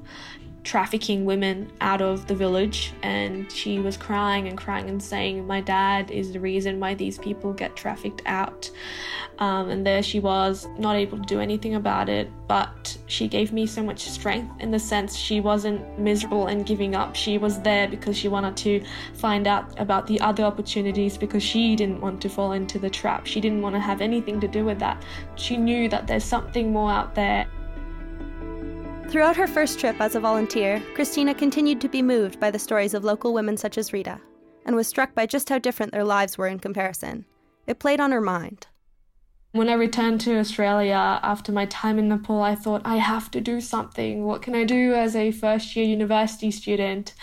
trafficking 0.65 1.25
women 1.25 1.71
out 1.79 2.01
of 2.01 2.27
the 2.27 2.35
village 2.35 2.91
and 3.03 3.49
she 3.51 3.79
was 3.79 3.95
crying 3.95 4.47
and 4.47 4.57
crying 4.57 4.89
and 4.89 5.01
saying 5.01 5.45
my 5.45 5.61
dad 5.61 6.09
is 6.11 6.33
the 6.33 6.39
reason 6.39 6.79
why 6.79 6.93
these 6.95 7.19
people 7.19 7.53
get 7.53 7.75
trafficked 7.75 8.23
out. 8.25 8.69
Um, 9.37 9.69
and 9.69 9.85
there 9.85 10.01
she 10.01 10.19
was 10.19 10.67
not 10.77 10.95
able 10.95 11.17
to 11.17 11.23
do 11.25 11.39
anything 11.39 11.75
about 11.75 12.09
it 12.09 12.31
but 12.47 12.97
she 13.07 13.27
gave 13.27 13.51
me 13.51 13.65
so 13.67 13.83
much 13.83 14.09
strength 14.09 14.61
in 14.61 14.71
the 14.71 14.79
sense 14.79 15.15
she 15.15 15.39
wasn't 15.39 15.99
miserable 15.99 16.47
and 16.47 16.65
giving 16.65 16.95
up. 16.95 17.15
She 17.15 17.37
was 17.37 17.61
there 17.61 17.87
because 17.87 18.17
she 18.17 18.27
wanted 18.27 18.57
to 18.57 18.83
find 19.13 19.45
out 19.45 19.79
about 19.79 20.07
the 20.07 20.19
other 20.21 20.43
opportunities 20.43 21.17
because 21.17 21.43
she 21.43 21.75
didn't 21.75 22.01
want 22.01 22.21
to 22.21 22.29
fall 22.29 22.53
into 22.53 22.79
the 22.79 22.89
trap. 22.89 23.27
She 23.27 23.39
didn't 23.39 23.61
want 23.61 23.75
to 23.75 23.79
have 23.79 24.01
anything 24.01 24.39
to 24.39 24.47
do 24.47 24.65
with 24.65 24.79
that. 24.79 25.03
She 25.35 25.57
knew 25.57 25.89
that 25.89 26.07
there's 26.07 26.23
something 26.23 26.71
more 26.71 26.91
out 26.91 27.13
there 27.13 27.47
Throughout 29.07 29.37
her 29.37 29.47
first 29.47 29.79
trip 29.79 29.95
as 30.01 30.15
a 30.15 30.19
volunteer, 30.19 30.81
Christina 30.93 31.33
continued 31.33 31.79
to 31.81 31.87
be 31.87 32.01
moved 32.01 32.39
by 32.39 32.51
the 32.51 32.59
stories 32.59 32.93
of 32.93 33.03
local 33.03 33.33
women 33.33 33.55
such 33.55 33.77
as 33.77 33.93
Rita, 33.93 34.19
and 34.65 34.75
was 34.75 34.87
struck 34.87 35.13
by 35.13 35.25
just 35.25 35.47
how 35.47 35.59
different 35.59 35.91
their 35.91 36.03
lives 36.03 36.37
were 36.37 36.47
in 36.47 36.59
comparison. 36.59 37.23
It 37.67 37.79
played 37.79 37.99
on 37.99 38.11
her 38.11 38.19
mind. 38.19 38.67
When 39.51 39.69
I 39.69 39.73
returned 39.73 40.19
to 40.21 40.37
Australia 40.39 41.19
after 41.23 41.51
my 41.53 41.65
time 41.67 41.97
in 41.97 42.09
Nepal, 42.09 42.41
I 42.41 42.55
thought, 42.55 42.81
I 42.83 42.97
have 42.97 43.31
to 43.31 43.39
do 43.39 43.61
something. 43.61 44.25
What 44.25 44.41
can 44.41 44.53
I 44.53 44.65
do 44.65 44.93
as 44.93 45.15
a 45.15 45.31
first 45.31 45.75
year 45.75 45.85
university 45.85 46.51
student? 46.51 47.13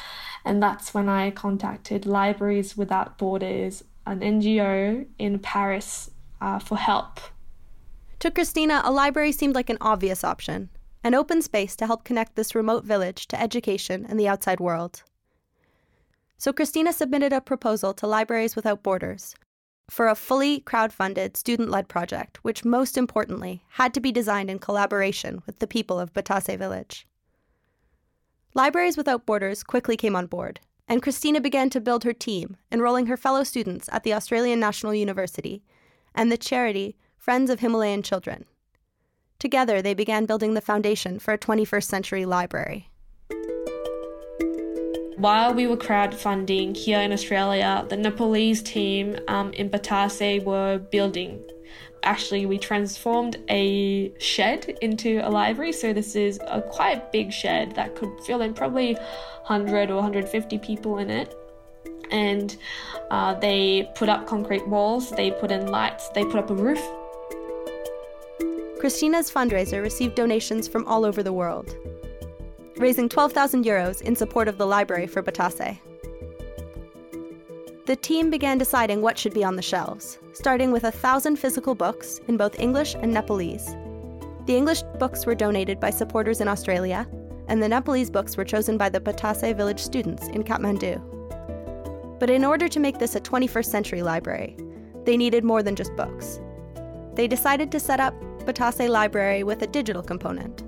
And 0.44 0.62
that's 0.62 0.94
when 0.94 1.08
I 1.08 1.30
contacted 1.30 2.06
Libraries 2.06 2.76
Without 2.76 3.18
Borders, 3.18 3.84
an 4.06 4.20
NGO 4.20 5.06
in 5.18 5.40
Paris, 5.40 6.10
uh, 6.40 6.58
for 6.58 6.78
help. 6.78 7.20
To 8.20 8.30
Christina, 8.30 8.80
a 8.84 8.90
library 8.90 9.32
seemed 9.32 9.54
like 9.54 9.68
an 9.68 9.78
obvious 9.80 10.24
option, 10.24 10.70
an 11.04 11.14
open 11.14 11.42
space 11.42 11.74
to 11.76 11.86
help 11.86 12.04
connect 12.04 12.36
this 12.36 12.54
remote 12.54 12.84
village 12.84 13.26
to 13.28 13.40
education 13.40 14.06
and 14.08 14.18
the 14.18 14.28
outside 14.28 14.60
world. 14.60 15.02
So 16.38 16.52
Christina 16.52 16.92
submitted 16.92 17.32
a 17.32 17.40
proposal 17.40 17.94
to 17.94 18.06
Libraries 18.06 18.56
Without 18.56 18.82
Borders 18.82 19.34
for 19.90 20.08
a 20.08 20.14
fully 20.14 20.60
crowd-funded 20.60 21.36
student-led 21.36 21.88
project, 21.88 22.38
which 22.42 22.64
most 22.64 22.96
importantly 22.96 23.62
had 23.70 23.92
to 23.94 24.00
be 24.00 24.12
designed 24.12 24.50
in 24.50 24.58
collaboration 24.58 25.42
with 25.44 25.58
the 25.58 25.66
people 25.66 26.00
of 26.00 26.12
Batase 26.12 26.58
village. 26.58 27.06
Libraries 28.54 28.96
Without 28.96 29.26
Borders 29.26 29.62
quickly 29.62 29.96
came 29.96 30.14
on 30.14 30.26
board, 30.26 30.60
and 30.88 31.02
Christina 31.02 31.40
began 31.40 31.70
to 31.70 31.80
build 31.80 32.04
her 32.04 32.12
team, 32.12 32.56
enrolling 32.70 33.06
her 33.06 33.16
fellow 33.16 33.44
students 33.44 33.88
at 33.92 34.02
the 34.02 34.12
Australian 34.12 34.60
National 34.60 34.94
University 34.94 35.62
and 36.14 36.30
the 36.30 36.36
charity 36.36 36.96
Friends 37.16 37.50
of 37.50 37.60
Himalayan 37.60 38.02
Children. 38.02 38.44
Together, 39.42 39.82
they 39.82 39.92
began 39.92 40.24
building 40.24 40.54
the 40.54 40.60
foundation 40.60 41.18
for 41.18 41.34
a 41.34 41.36
21st 41.36 41.82
century 41.82 42.24
library. 42.24 42.88
While 45.16 45.52
we 45.52 45.66
were 45.66 45.76
crowdfunding 45.76 46.76
here 46.76 47.00
in 47.00 47.12
Australia, 47.12 47.84
the 47.88 47.96
Nepalese 47.96 48.62
team 48.62 49.18
um, 49.26 49.52
in 49.54 49.68
Batase 49.68 50.44
were 50.44 50.78
building. 50.78 51.42
Actually, 52.04 52.46
we 52.46 52.56
transformed 52.56 53.36
a 53.50 54.16
shed 54.20 54.78
into 54.80 55.18
a 55.26 55.28
library. 55.28 55.72
So, 55.72 55.92
this 55.92 56.14
is 56.14 56.38
a 56.46 56.62
quite 56.62 57.10
big 57.10 57.32
shed 57.32 57.74
that 57.74 57.96
could 57.96 58.12
fill 58.24 58.42
in 58.42 58.54
probably 58.54 58.94
100 58.94 59.90
or 59.90 59.96
150 59.96 60.58
people 60.58 60.98
in 60.98 61.10
it 61.10 61.34
and 62.12 62.56
uh, 63.10 63.34
they 63.34 63.90
put 63.96 64.08
up 64.08 64.28
concrete 64.28 64.68
walls, 64.68 65.10
they 65.10 65.32
put 65.32 65.50
in 65.50 65.66
lights, 65.66 66.10
they 66.10 66.24
put 66.24 66.36
up 66.36 66.50
a 66.50 66.54
roof, 66.54 66.80
Christina's 68.82 69.30
fundraiser 69.30 69.80
received 69.80 70.16
donations 70.16 70.66
from 70.66 70.84
all 70.88 71.04
over 71.04 71.22
the 71.22 71.32
world, 71.32 71.76
raising 72.78 73.08
12,000 73.08 73.64
euros 73.64 74.02
in 74.02 74.16
support 74.16 74.48
of 74.48 74.58
the 74.58 74.66
library 74.66 75.06
for 75.06 75.22
Batase. 75.22 75.78
The 77.86 77.94
team 77.94 78.28
began 78.28 78.58
deciding 78.58 79.00
what 79.00 79.16
should 79.16 79.34
be 79.34 79.44
on 79.44 79.54
the 79.54 79.62
shelves, 79.62 80.18
starting 80.32 80.72
with 80.72 80.82
a 80.82 80.90
thousand 80.90 81.36
physical 81.36 81.76
books 81.76 82.20
in 82.26 82.36
both 82.36 82.58
English 82.58 82.96
and 82.96 83.14
Nepalese. 83.14 83.66
The 84.46 84.56
English 84.56 84.82
books 84.98 85.26
were 85.26 85.36
donated 85.36 85.78
by 85.78 85.90
supporters 85.90 86.40
in 86.40 86.48
Australia, 86.48 87.06
and 87.46 87.62
the 87.62 87.68
Nepalese 87.68 88.10
books 88.10 88.36
were 88.36 88.44
chosen 88.44 88.78
by 88.78 88.88
the 88.88 89.00
Batase 89.00 89.56
village 89.56 89.78
students 89.78 90.26
in 90.26 90.42
Kathmandu. 90.42 90.98
But 92.18 92.30
in 92.30 92.44
order 92.44 92.66
to 92.66 92.80
make 92.80 92.98
this 92.98 93.14
a 93.14 93.20
21st 93.20 93.66
century 93.66 94.02
library, 94.02 94.56
they 95.04 95.16
needed 95.16 95.44
more 95.44 95.62
than 95.62 95.76
just 95.76 95.94
books. 95.94 96.40
They 97.14 97.28
decided 97.28 97.70
to 97.70 97.78
set 97.78 98.00
up 98.00 98.14
Batase 98.42 98.88
library 98.88 99.42
with 99.42 99.62
a 99.62 99.66
digital 99.66 100.02
component. 100.02 100.62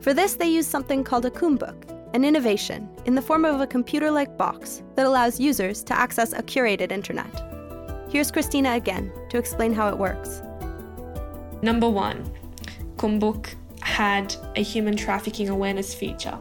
For 0.00 0.14
this, 0.14 0.34
they 0.34 0.48
use 0.48 0.66
something 0.66 1.04
called 1.04 1.26
a 1.26 1.30
KoomBook, 1.30 1.90
an 2.14 2.24
innovation 2.24 2.88
in 3.04 3.14
the 3.14 3.22
form 3.22 3.44
of 3.44 3.60
a 3.60 3.66
computer 3.66 4.10
like 4.10 4.36
box 4.36 4.82
that 4.96 5.06
allows 5.06 5.38
users 5.38 5.82
to 5.84 5.98
access 5.98 6.32
a 6.32 6.42
curated 6.42 6.90
internet. 6.90 7.30
Here's 8.08 8.30
Christina 8.30 8.72
again 8.72 9.12
to 9.28 9.38
explain 9.38 9.72
how 9.72 9.88
it 9.88 9.96
works. 9.96 10.42
Number 11.62 11.88
one, 11.88 12.32
KoomBook 12.96 13.54
had 13.82 14.34
a 14.56 14.62
human 14.62 14.96
trafficking 14.96 15.48
awareness 15.48 15.94
feature. 15.94 16.38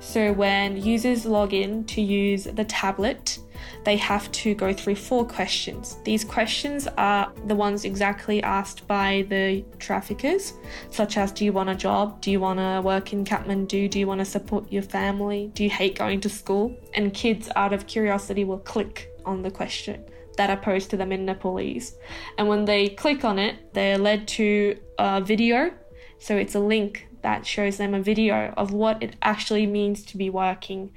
So 0.00 0.32
when 0.32 0.76
users 0.76 1.24
log 1.24 1.54
in 1.54 1.84
to 1.84 2.00
use 2.00 2.44
the 2.44 2.64
tablet, 2.64 3.38
they 3.84 3.96
have 3.96 4.30
to 4.32 4.54
go 4.54 4.72
through 4.72 4.96
four 4.96 5.26
questions. 5.26 5.96
These 6.04 6.24
questions 6.24 6.86
are 6.96 7.32
the 7.46 7.54
ones 7.54 7.84
exactly 7.84 8.42
asked 8.42 8.86
by 8.86 9.26
the 9.28 9.64
traffickers, 9.78 10.52
such 10.90 11.16
as 11.16 11.32
Do 11.32 11.44
you 11.44 11.52
want 11.52 11.70
a 11.70 11.74
job? 11.74 12.20
Do 12.20 12.30
you 12.30 12.40
want 12.40 12.58
to 12.58 12.80
work 12.84 13.12
in 13.12 13.24
Kathmandu? 13.24 13.90
Do 13.90 13.98
you 13.98 14.06
want 14.06 14.20
to 14.20 14.24
support 14.24 14.70
your 14.70 14.82
family? 14.82 15.50
Do 15.54 15.64
you 15.64 15.70
hate 15.70 15.98
going 15.98 16.20
to 16.20 16.28
school? 16.28 16.76
And 16.94 17.12
kids, 17.12 17.48
out 17.56 17.72
of 17.72 17.86
curiosity, 17.86 18.44
will 18.44 18.58
click 18.58 19.08
on 19.24 19.42
the 19.42 19.50
question 19.50 20.04
that 20.36 20.50
are 20.50 20.56
posed 20.56 20.90
to 20.90 20.96
them 20.96 21.12
in 21.12 21.24
Nepalese. 21.24 21.96
And 22.38 22.48
when 22.48 22.64
they 22.64 22.88
click 22.88 23.24
on 23.24 23.38
it, 23.38 23.74
they're 23.74 23.98
led 23.98 24.28
to 24.28 24.78
a 24.98 25.20
video. 25.20 25.72
So 26.18 26.36
it's 26.36 26.54
a 26.54 26.60
link 26.60 27.08
that 27.22 27.46
shows 27.46 27.76
them 27.76 27.94
a 27.94 28.02
video 28.02 28.52
of 28.56 28.72
what 28.72 29.02
it 29.02 29.16
actually 29.22 29.66
means 29.66 30.04
to 30.06 30.16
be 30.16 30.30
working 30.30 30.92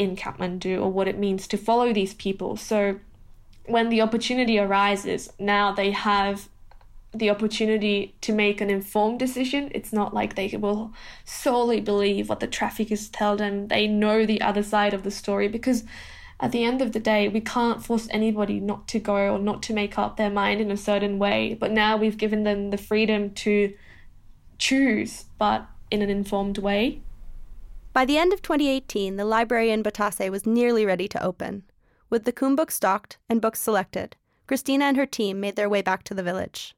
in 0.00 0.16
Kathmandu 0.16 0.80
or 0.80 0.90
what 0.90 1.08
it 1.08 1.18
means 1.18 1.46
to 1.46 1.58
follow 1.58 1.92
these 1.92 2.14
people. 2.14 2.56
So 2.56 2.98
when 3.66 3.90
the 3.90 4.00
opportunity 4.00 4.58
arises, 4.58 5.30
now 5.38 5.72
they 5.72 5.90
have 5.90 6.48
the 7.12 7.28
opportunity 7.28 8.14
to 8.22 8.32
make 8.32 8.62
an 8.62 8.70
informed 8.70 9.18
decision. 9.18 9.70
It's 9.74 9.92
not 9.92 10.14
like 10.14 10.36
they 10.36 10.56
will 10.56 10.94
solely 11.26 11.82
believe 11.82 12.30
what 12.30 12.40
the 12.40 12.46
traffickers 12.46 13.10
tell 13.10 13.36
them. 13.36 13.68
They 13.68 13.86
know 13.86 14.24
the 14.24 14.40
other 14.40 14.62
side 14.62 14.94
of 14.94 15.02
the 15.02 15.10
story 15.10 15.48
because 15.48 15.84
at 16.40 16.50
the 16.50 16.64
end 16.64 16.80
of 16.80 16.92
the 16.92 17.00
day, 17.00 17.28
we 17.28 17.42
can't 17.42 17.84
force 17.84 18.08
anybody 18.10 18.58
not 18.58 18.88
to 18.88 18.98
go 18.98 19.34
or 19.34 19.38
not 19.38 19.62
to 19.64 19.74
make 19.74 19.98
up 19.98 20.16
their 20.16 20.30
mind 20.30 20.62
in 20.62 20.70
a 20.70 20.78
certain 20.78 21.18
way. 21.18 21.58
But 21.60 21.72
now 21.72 21.98
we've 21.98 22.16
given 22.16 22.44
them 22.44 22.70
the 22.70 22.78
freedom 22.78 23.34
to 23.44 23.74
choose, 24.56 25.26
but 25.36 25.66
in 25.90 26.00
an 26.00 26.08
informed 26.08 26.56
way. 26.56 27.02
By 27.92 28.04
the 28.04 28.18
end 28.18 28.32
of 28.32 28.40
2018, 28.40 29.16
the 29.16 29.24
library 29.24 29.70
in 29.70 29.82
Batase 29.82 30.30
was 30.30 30.46
nearly 30.46 30.86
ready 30.86 31.08
to 31.08 31.22
open. 31.22 31.64
With 32.08 32.24
the 32.24 32.32
KoomBook 32.32 32.56
book 32.56 32.70
stocked 32.70 33.18
and 33.28 33.40
books 33.40 33.60
selected, 33.60 34.16
Christina 34.46 34.84
and 34.84 34.96
her 34.96 35.06
team 35.06 35.40
made 35.40 35.56
their 35.56 35.68
way 35.68 35.82
back 35.82 36.04
to 36.04 36.14
the 36.14 36.22
village. 36.22 36.76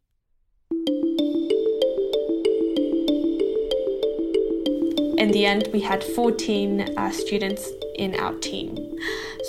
In 5.19 5.31
the 5.33 5.45
end, 5.45 5.69
we 5.73 5.81
had 5.81 6.03
14 6.03 6.97
uh, 6.97 7.11
students 7.11 7.69
in 7.97 8.15
our 8.19 8.35
team. 8.35 8.99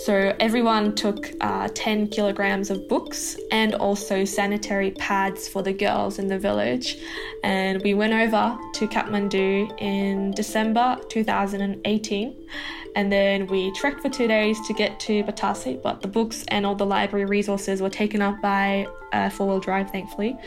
So 0.03 0.35
everyone 0.39 0.95
took 0.95 1.31
uh, 1.41 1.69
10 1.73 2.07
kilograms 2.09 2.69
of 2.69 2.87
books 2.87 3.37
and 3.51 3.75
also 3.75 4.25
sanitary 4.25 4.91
pads 4.91 5.47
for 5.47 5.61
the 5.61 5.73
girls 5.73 6.19
in 6.19 6.27
the 6.27 6.39
village. 6.39 6.97
And 7.43 7.81
we 7.83 7.93
went 7.93 8.13
over 8.13 8.57
to 8.73 8.87
Kathmandu 8.87 9.79
in 9.81 10.31
December 10.31 10.99
2018 11.09 12.47
and 12.95 13.11
then 13.11 13.47
we 13.47 13.71
trekked 13.71 14.01
for 14.01 14.09
two 14.09 14.27
days 14.27 14.59
to 14.67 14.73
get 14.73 14.99
to 15.01 15.23
Batase, 15.23 15.81
but 15.81 16.01
the 16.01 16.07
books 16.07 16.43
and 16.49 16.65
all 16.65 16.75
the 16.75 16.85
library 16.85 17.25
resources 17.25 17.81
were 17.81 17.89
taken 17.89 18.21
up 18.21 18.39
by 18.41 18.87
uh, 19.11 19.29
four 19.29 19.47
wheel 19.47 19.59
drive, 19.59 19.89
thankfully. 19.91 20.37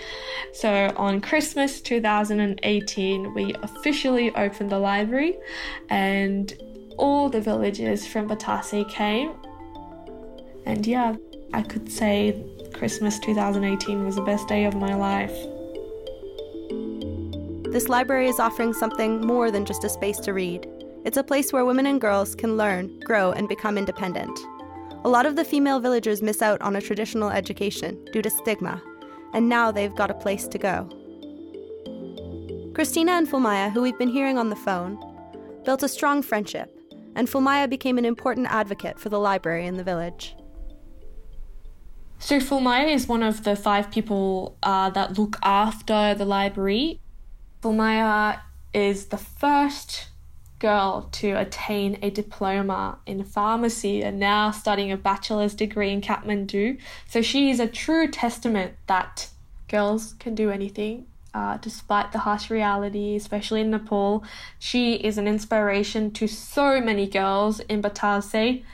So 0.52 0.92
on 0.96 1.20
Christmas 1.20 1.80
2018, 1.80 3.34
we 3.34 3.54
officially 3.62 4.34
opened 4.34 4.70
the 4.70 4.78
library, 4.78 5.38
and 5.88 6.52
all 6.98 7.28
the 7.28 7.40
villagers 7.40 8.06
from 8.06 8.28
Batase 8.28 8.88
came. 8.88 9.32
And 10.64 10.86
yeah, 10.86 11.16
I 11.52 11.62
could 11.62 11.90
say 11.90 12.42
Christmas 12.74 13.18
2018 13.20 14.04
was 14.04 14.16
the 14.16 14.22
best 14.22 14.48
day 14.48 14.64
of 14.64 14.74
my 14.74 14.94
life. 14.94 15.34
This 17.72 17.88
library 17.88 18.28
is 18.28 18.40
offering 18.40 18.72
something 18.72 19.24
more 19.24 19.50
than 19.50 19.64
just 19.64 19.84
a 19.84 19.88
space 19.88 20.18
to 20.20 20.32
read. 20.32 20.66
It's 21.04 21.16
a 21.16 21.22
place 21.22 21.52
where 21.52 21.64
women 21.64 21.86
and 21.86 22.00
girls 22.00 22.34
can 22.34 22.56
learn, 22.56 23.00
grow, 23.00 23.32
and 23.32 23.48
become 23.48 23.78
independent. 23.78 24.38
A 25.04 25.08
lot 25.08 25.26
of 25.26 25.36
the 25.36 25.44
female 25.44 25.78
villagers 25.78 26.22
miss 26.22 26.42
out 26.42 26.60
on 26.62 26.74
a 26.74 26.80
traditional 26.80 27.30
education 27.30 28.04
due 28.12 28.22
to 28.22 28.30
stigma, 28.30 28.82
and 29.32 29.48
now 29.48 29.70
they've 29.70 29.94
got 29.94 30.10
a 30.10 30.14
place 30.14 30.48
to 30.48 30.58
go. 30.58 30.88
Christina 32.74 33.12
and 33.12 33.28
Fulmaya, 33.28 33.70
who 33.72 33.82
we've 33.82 33.98
been 33.98 34.08
hearing 34.08 34.36
on 34.36 34.50
the 34.50 34.56
phone, 34.56 34.98
built 35.64 35.82
a 35.82 35.88
strong 35.88 36.22
friendship, 36.22 36.75
and 37.16 37.26
Fulmaya 37.28 37.68
became 37.68 37.98
an 37.98 38.04
important 38.04 38.46
advocate 38.48 39.00
for 39.00 39.08
the 39.08 39.18
library 39.18 39.66
in 39.66 39.76
the 39.76 39.82
village. 39.82 40.36
So, 42.18 42.38
Fulmaya 42.38 42.88
is 42.94 43.08
one 43.08 43.22
of 43.22 43.44
the 43.44 43.56
five 43.56 43.90
people 43.90 44.56
uh, 44.62 44.90
that 44.90 45.18
look 45.18 45.38
after 45.42 46.14
the 46.14 46.24
library. 46.24 47.00
Fulmaya 47.62 48.40
is 48.72 49.06
the 49.06 49.18
first 49.18 50.08
girl 50.58 51.08
to 51.12 51.32
attain 51.32 51.98
a 52.02 52.10
diploma 52.10 52.98
in 53.06 53.24
pharmacy 53.24 54.02
and 54.02 54.18
now 54.18 54.50
studying 54.50 54.92
a 54.92 54.96
bachelor's 54.96 55.54
degree 55.54 55.90
in 55.90 56.00
Kathmandu. 56.00 56.78
So 57.08 57.22
she 57.22 57.50
is 57.50 57.60
a 57.60 57.66
true 57.66 58.08
testament 58.08 58.74
that 58.86 59.28
girls 59.68 60.14
can 60.18 60.34
do 60.34 60.50
anything. 60.50 61.06
Uh, 61.36 61.58
despite 61.58 62.12
the 62.12 62.20
harsh 62.20 62.48
reality, 62.48 63.14
especially 63.14 63.60
in 63.60 63.70
Nepal, 63.70 64.24
she 64.58 64.94
is 64.94 65.18
an 65.18 65.28
inspiration 65.28 66.10
to 66.10 66.26
so 66.26 66.80
many 66.80 67.06
girls 67.06 67.60
in 67.60 67.82
Batase 67.82 68.64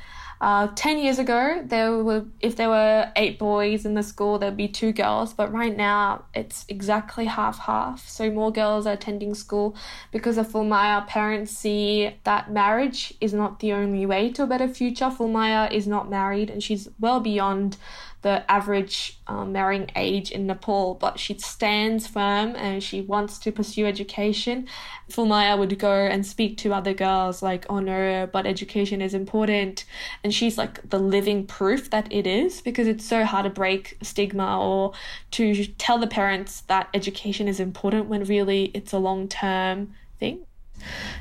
uh, 0.42 0.66
10 0.74 0.98
years 0.98 1.20
ago, 1.20 1.62
there 1.64 2.02
were 2.02 2.24
if 2.40 2.56
there 2.56 2.68
were 2.68 3.12
eight 3.14 3.38
boys 3.38 3.86
in 3.86 3.94
the 3.94 4.02
school, 4.02 4.40
there'd 4.40 4.56
be 4.56 4.66
two 4.66 4.92
girls. 4.92 5.32
But 5.32 5.52
right 5.52 5.76
now, 5.76 6.24
it's 6.34 6.64
exactly 6.68 7.26
half 7.26 7.60
half. 7.60 8.08
So 8.08 8.28
more 8.28 8.50
girls 8.50 8.84
are 8.84 8.94
attending 8.94 9.36
school 9.36 9.76
because 10.10 10.38
of 10.38 10.48
Fulmaya. 10.48 11.06
Parents 11.06 11.52
see 11.52 12.16
that 12.24 12.50
marriage 12.50 13.14
is 13.20 13.32
not 13.32 13.60
the 13.60 13.72
only 13.72 14.04
way 14.04 14.32
to 14.32 14.42
a 14.42 14.46
better 14.48 14.66
future. 14.66 15.10
Fulmaya 15.10 15.70
is 15.70 15.86
not 15.86 16.10
married, 16.10 16.50
and 16.50 16.60
she's 16.60 16.88
well 16.98 17.20
beyond 17.20 17.76
the 18.22 18.48
average 18.50 19.18
um, 19.26 19.52
marrying 19.52 19.90
age 19.96 20.30
in 20.30 20.46
Nepal, 20.46 20.94
but 20.94 21.18
she 21.18 21.36
stands 21.38 22.06
firm 22.06 22.54
and 22.56 22.82
she 22.82 23.00
wants 23.00 23.36
to 23.40 23.50
pursue 23.50 23.84
education. 23.84 24.68
Fulmaya 25.10 25.58
would 25.58 25.76
go 25.78 25.92
and 25.92 26.24
speak 26.24 26.56
to 26.58 26.72
other 26.72 26.94
girls 26.94 27.42
like, 27.42 27.66
oh 27.68 27.80
no, 27.80 28.28
but 28.32 28.46
education 28.46 29.02
is 29.02 29.12
important. 29.12 29.84
And 30.22 30.31
she's 30.34 30.58
like 30.58 30.88
the 30.88 30.98
living 30.98 31.46
proof 31.46 31.90
that 31.90 32.12
it 32.12 32.26
is 32.26 32.60
because 32.60 32.86
it's 32.86 33.04
so 33.04 33.24
hard 33.24 33.44
to 33.44 33.50
break 33.50 33.96
stigma 34.02 34.58
or 34.60 34.92
to 35.32 35.66
tell 35.78 35.98
the 35.98 36.06
parents 36.06 36.62
that 36.62 36.88
education 36.94 37.48
is 37.48 37.60
important 37.60 38.06
when 38.06 38.24
really 38.24 38.70
it's 38.74 38.92
a 38.92 38.98
long 38.98 39.28
term 39.28 39.94
thing. 40.18 40.44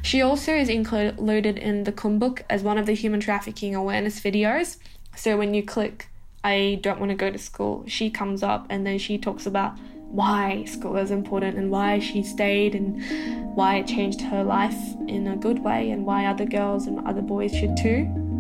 She 0.02 0.21
also 0.21 0.54
is 0.54 0.69
included 0.69 1.58
in 1.58 1.84
the 1.84 1.91
KoomBook 1.91 2.41
as 2.50 2.63
one 2.63 2.78
of 2.78 2.86
the 2.86 2.93
human 2.93 3.19
trafficking 3.19 3.76
awareness 3.76 4.19
videos. 4.19 4.78
So 5.15 5.38
when 5.38 5.54
you 5.54 5.63
click 5.63 6.08
I 6.43 6.80
don't 6.82 7.00
want 7.00 7.12
to 7.12 7.15
go 7.15 7.30
to 7.30 7.38
school, 7.38 7.84
she 7.88 8.10
comes 8.10 8.41
up 8.41 8.65
and 8.69 8.86
then 8.86 8.97
she 8.97 9.17
talks 9.17 9.45
about 9.45 9.78
why 10.12 10.65
school 10.65 10.97
is 10.97 11.12
important 11.12 11.58
and 11.58 11.71
why 11.71 12.00
she 12.00 12.24
stayed 12.24 12.76
and 12.76 13.56
why 13.56 13.76
it 13.76 13.88
changed 13.88 14.21
her 14.21 14.43
life 14.43 14.78
in 15.08 15.28
a 15.28 15.38
good 15.38 15.60
way 15.60 15.91
and 15.91 16.06
why 16.06 16.26
other 16.26 16.45
girls 16.45 16.88
and 16.88 17.08
other 17.08 17.21
boys 17.21 17.56
should 17.56 17.78
too. 17.78 18.31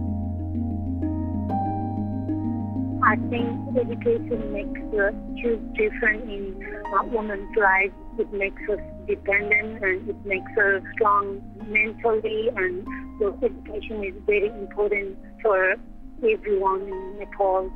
I 3.03 3.15
think 3.29 3.77
education 3.77 4.53
makes 4.53 4.79
a 4.93 5.11
huge 5.35 5.77
difference 5.77 6.23
in 6.23 6.63
a 6.99 7.05
woman's 7.07 7.55
life. 7.57 7.91
It 8.19 8.31
makes 8.33 8.61
us 8.69 8.79
dependent 9.07 9.83
and 9.83 10.09
it 10.09 10.25
makes 10.25 10.51
us 10.57 10.83
strong 10.93 11.41
mentally 11.67 12.49
and 12.55 12.85
so 13.19 13.37
education 13.43 14.03
is 14.03 14.13
very 14.25 14.47
important 14.47 15.17
for 15.41 15.75
everyone 16.23 16.81
in 16.81 17.19
Nepal 17.19 17.71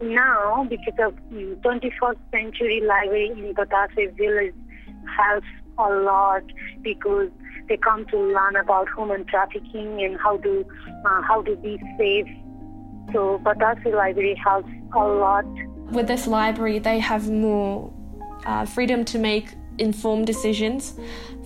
now, 0.00 0.64
because 0.68 0.94
of 1.00 1.14
21st 1.32 1.60
mm, 1.62 2.16
century 2.30 2.80
library 2.86 3.30
in 3.32 3.52
Batase 3.54 4.16
village 4.16 4.54
helps 5.16 5.46
a 5.76 5.90
lot 5.90 6.42
because 6.82 7.30
they 7.68 7.76
come 7.76 8.06
to 8.06 8.16
learn 8.16 8.54
about 8.56 8.86
human 8.96 9.24
trafficking 9.24 10.04
and 10.04 10.16
how 10.22 10.36
to 10.38 10.64
uh, 11.04 11.22
how 11.22 11.42
to 11.42 11.56
be 11.56 11.80
safe. 11.98 12.28
So 13.12 13.40
Batase 13.42 13.92
library 13.92 14.34
helps 14.34 14.70
a 14.94 14.98
lot. 14.98 15.46
With 15.90 16.06
this 16.06 16.26
library, 16.26 16.78
they 16.78 16.98
have 16.98 17.30
more 17.30 17.92
uh, 18.44 18.66
freedom 18.66 19.04
to 19.06 19.18
make 19.18 19.54
informed 19.78 20.26
decisions, 20.26 20.98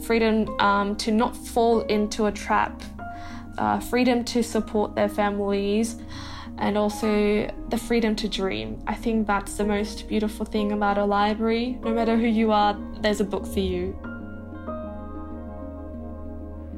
freedom 0.02 0.48
um, 0.60 0.96
to 0.96 1.12
not 1.12 1.36
fall 1.36 1.80
into 1.82 2.26
a 2.26 2.32
trap, 2.32 2.82
uh, 3.58 3.78
freedom 3.78 4.24
to 4.24 4.42
support 4.42 4.94
their 4.94 5.08
families 5.08 5.96
and 6.58 6.76
also 6.76 7.50
the 7.68 7.78
freedom 7.78 8.14
to 8.16 8.28
dream. 8.28 8.82
I 8.86 8.94
think 8.94 9.26
that's 9.26 9.56
the 9.56 9.64
most 9.64 10.08
beautiful 10.08 10.44
thing 10.44 10.72
about 10.72 10.98
a 10.98 11.04
library. 11.04 11.78
No 11.82 11.92
matter 11.92 12.16
who 12.16 12.26
you 12.26 12.52
are, 12.52 12.76
there's 13.00 13.20
a 13.20 13.24
book 13.24 13.46
for 13.46 13.60
you. 13.60 13.98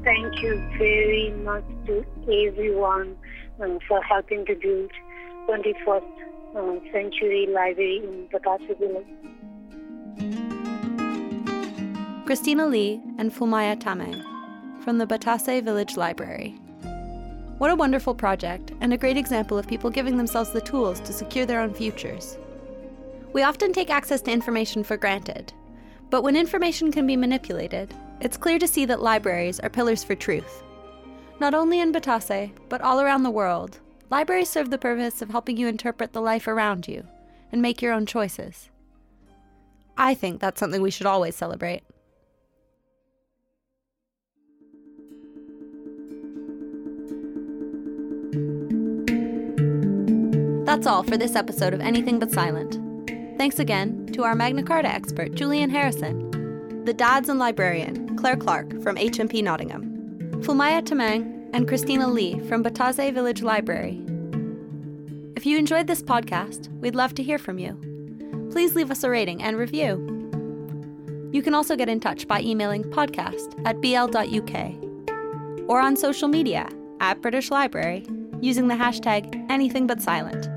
Thank 0.04 0.42
you 0.42 0.56
very 0.78 1.32
much 1.42 1.64
to 1.86 2.04
everyone 2.28 3.16
uh, 3.60 3.78
for 3.86 4.02
helping 4.02 4.44
to 4.46 4.54
build 4.54 4.90
21st 5.48 6.02
uh, 6.56 6.92
century 6.92 7.46
library 7.52 8.02
in 8.02 8.28
Batase 8.32 8.78
village. 8.78 9.06
Christina 12.26 12.66
Lee 12.66 13.02
and 13.18 13.32
Fulmaya 13.32 13.76
Tamang 13.76 14.24
from 14.82 14.98
the 14.98 15.06
Batase 15.06 15.62
Village 15.62 15.96
Library. 15.96 16.50
What 17.58 17.70
a 17.70 17.76
wonderful 17.76 18.16
project, 18.16 18.72
and 18.80 18.92
a 18.92 18.98
great 18.98 19.16
example 19.16 19.56
of 19.56 19.68
people 19.68 19.88
giving 19.88 20.16
themselves 20.16 20.50
the 20.50 20.60
tools 20.60 20.98
to 21.00 21.12
secure 21.12 21.46
their 21.46 21.60
own 21.60 21.72
futures. 21.72 22.36
We 23.32 23.42
often 23.42 23.72
take 23.72 23.90
access 23.90 24.20
to 24.22 24.32
information 24.32 24.82
for 24.82 24.96
granted, 24.96 25.52
but 26.10 26.22
when 26.22 26.34
information 26.34 26.90
can 26.90 27.06
be 27.06 27.16
manipulated, 27.16 27.94
it's 28.20 28.36
clear 28.36 28.58
to 28.58 28.66
see 28.66 28.84
that 28.86 29.02
libraries 29.02 29.60
are 29.60 29.68
pillars 29.68 30.02
for 30.02 30.16
truth. 30.16 30.63
Not 31.44 31.52
only 31.52 31.78
in 31.78 31.92
Batase, 31.92 32.52
but 32.70 32.80
all 32.80 33.02
around 33.02 33.22
the 33.22 33.30
world, 33.30 33.78
libraries 34.08 34.48
serve 34.48 34.70
the 34.70 34.78
purpose 34.78 35.20
of 35.20 35.28
helping 35.28 35.58
you 35.58 35.68
interpret 35.68 36.14
the 36.14 36.22
life 36.22 36.48
around 36.48 36.88
you 36.88 37.06
and 37.52 37.60
make 37.60 37.82
your 37.82 37.92
own 37.92 38.06
choices. 38.06 38.70
I 39.98 40.14
think 40.14 40.40
that's 40.40 40.58
something 40.58 40.80
we 40.80 40.90
should 40.90 41.04
always 41.04 41.36
celebrate. 41.36 41.82
That's 50.64 50.86
all 50.86 51.02
for 51.02 51.18
this 51.18 51.36
episode 51.36 51.74
of 51.74 51.82
Anything 51.82 52.18
But 52.18 52.32
Silent. 52.32 52.80
Thanks 53.36 53.58
again 53.58 54.06
to 54.14 54.24
our 54.24 54.34
Magna 54.34 54.62
Carta 54.62 54.88
expert, 54.88 55.34
Julian 55.34 55.68
Harrison, 55.68 56.84
the 56.86 56.94
dads 56.94 57.28
and 57.28 57.38
librarian, 57.38 58.16
Claire 58.16 58.36
Clark 58.36 58.82
from 58.82 58.96
HMP 58.96 59.44
Nottingham, 59.44 59.93
Fulmaya 60.42 60.82
Tamang 60.82 61.48
and 61.52 61.68
Christina 61.68 62.08
Lee 62.08 62.40
from 62.48 62.64
Batase 62.64 63.14
Village 63.14 63.42
Library, 63.42 64.02
If 65.36 65.46
you 65.46 65.56
enjoyed 65.56 65.86
this 65.86 66.02
podcast, 66.02 66.68
we'd 66.80 66.96
love 66.96 67.14
to 67.14 67.22
hear 67.22 67.38
from 67.38 67.58
you. 67.58 67.78
Please 68.50 68.74
leave 68.74 68.90
us 68.90 69.04
a 69.04 69.10
rating 69.10 69.42
and 69.42 69.56
review. 69.56 71.30
You 71.32 71.40
can 71.40 71.54
also 71.54 71.76
get 71.76 71.88
in 71.88 72.00
touch 72.00 72.26
by 72.26 72.40
emailing 72.40 72.82
podcast 72.84 73.54
at 73.64 73.80
bl.uk 73.80 75.68
or 75.68 75.80
on 75.80 75.96
social 75.96 76.28
media 76.28 76.68
at 77.00 77.22
British 77.22 77.50
Library 77.50 78.06
using 78.40 78.68
the 78.68 78.74
hashtag 78.74 79.32
AnythingButSilent. 79.48 80.50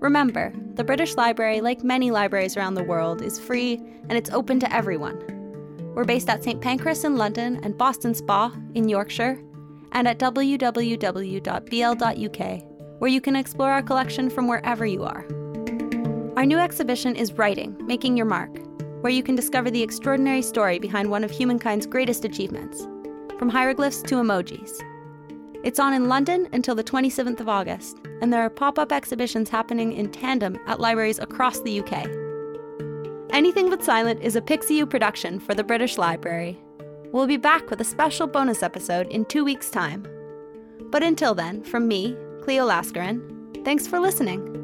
Remember, 0.00 0.52
the 0.74 0.84
British 0.84 1.16
Library, 1.16 1.60
like 1.60 1.84
many 1.84 2.10
libraries 2.10 2.56
around 2.56 2.74
the 2.74 2.84
world, 2.84 3.20
is 3.20 3.38
free 3.38 3.74
and 4.08 4.12
it's 4.12 4.30
open 4.30 4.58
to 4.60 4.74
everyone. 4.74 5.29
We're 5.94 6.04
based 6.04 6.28
at 6.30 6.44
St 6.44 6.60
Pancras 6.60 7.04
in 7.04 7.16
London 7.16 7.58
and 7.62 7.76
Boston 7.76 8.14
Spa 8.14 8.54
in 8.74 8.88
Yorkshire, 8.88 9.38
and 9.92 10.06
at 10.06 10.18
www.bl.uk, 10.18 11.00
where 13.00 13.10
you 13.10 13.20
can 13.20 13.36
explore 13.36 13.70
our 13.72 13.82
collection 13.82 14.30
from 14.30 14.46
wherever 14.46 14.86
you 14.86 15.02
are. 15.02 15.26
Our 16.36 16.46
new 16.46 16.58
exhibition 16.58 17.16
is 17.16 17.32
Writing, 17.32 17.76
Making 17.86 18.16
Your 18.16 18.26
Mark, 18.26 18.56
where 19.02 19.12
you 19.12 19.22
can 19.22 19.34
discover 19.34 19.70
the 19.70 19.82
extraordinary 19.82 20.42
story 20.42 20.78
behind 20.78 21.10
one 21.10 21.24
of 21.24 21.30
humankind's 21.30 21.86
greatest 21.86 22.24
achievements, 22.24 22.86
from 23.38 23.48
hieroglyphs 23.48 24.02
to 24.02 24.14
emojis. 24.16 24.70
It's 25.64 25.80
on 25.80 25.92
in 25.92 26.08
London 26.08 26.48
until 26.52 26.74
the 26.74 26.84
27th 26.84 27.40
of 27.40 27.48
August, 27.48 27.98
and 28.22 28.32
there 28.32 28.42
are 28.42 28.50
pop 28.50 28.78
up 28.78 28.92
exhibitions 28.92 29.50
happening 29.50 29.92
in 29.92 30.10
tandem 30.12 30.56
at 30.66 30.80
libraries 30.80 31.18
across 31.18 31.60
the 31.60 31.80
UK. 31.80 32.29
Anything 33.32 33.70
But 33.70 33.84
Silent 33.84 34.22
is 34.22 34.34
a 34.34 34.40
Pixiu 34.40 34.90
production 34.90 35.38
for 35.38 35.54
the 35.54 35.62
British 35.62 35.98
Library. 35.98 36.58
We'll 37.12 37.28
be 37.28 37.36
back 37.36 37.70
with 37.70 37.80
a 37.80 37.84
special 37.84 38.26
bonus 38.26 38.62
episode 38.62 39.06
in 39.06 39.24
two 39.24 39.44
weeks' 39.44 39.70
time. 39.70 40.04
But 40.90 41.04
until 41.04 41.34
then, 41.34 41.62
from 41.62 41.86
me, 41.86 42.16
Cleo 42.42 42.66
Laskarin, 42.66 43.64
thanks 43.64 43.86
for 43.86 44.00
listening. 44.00 44.59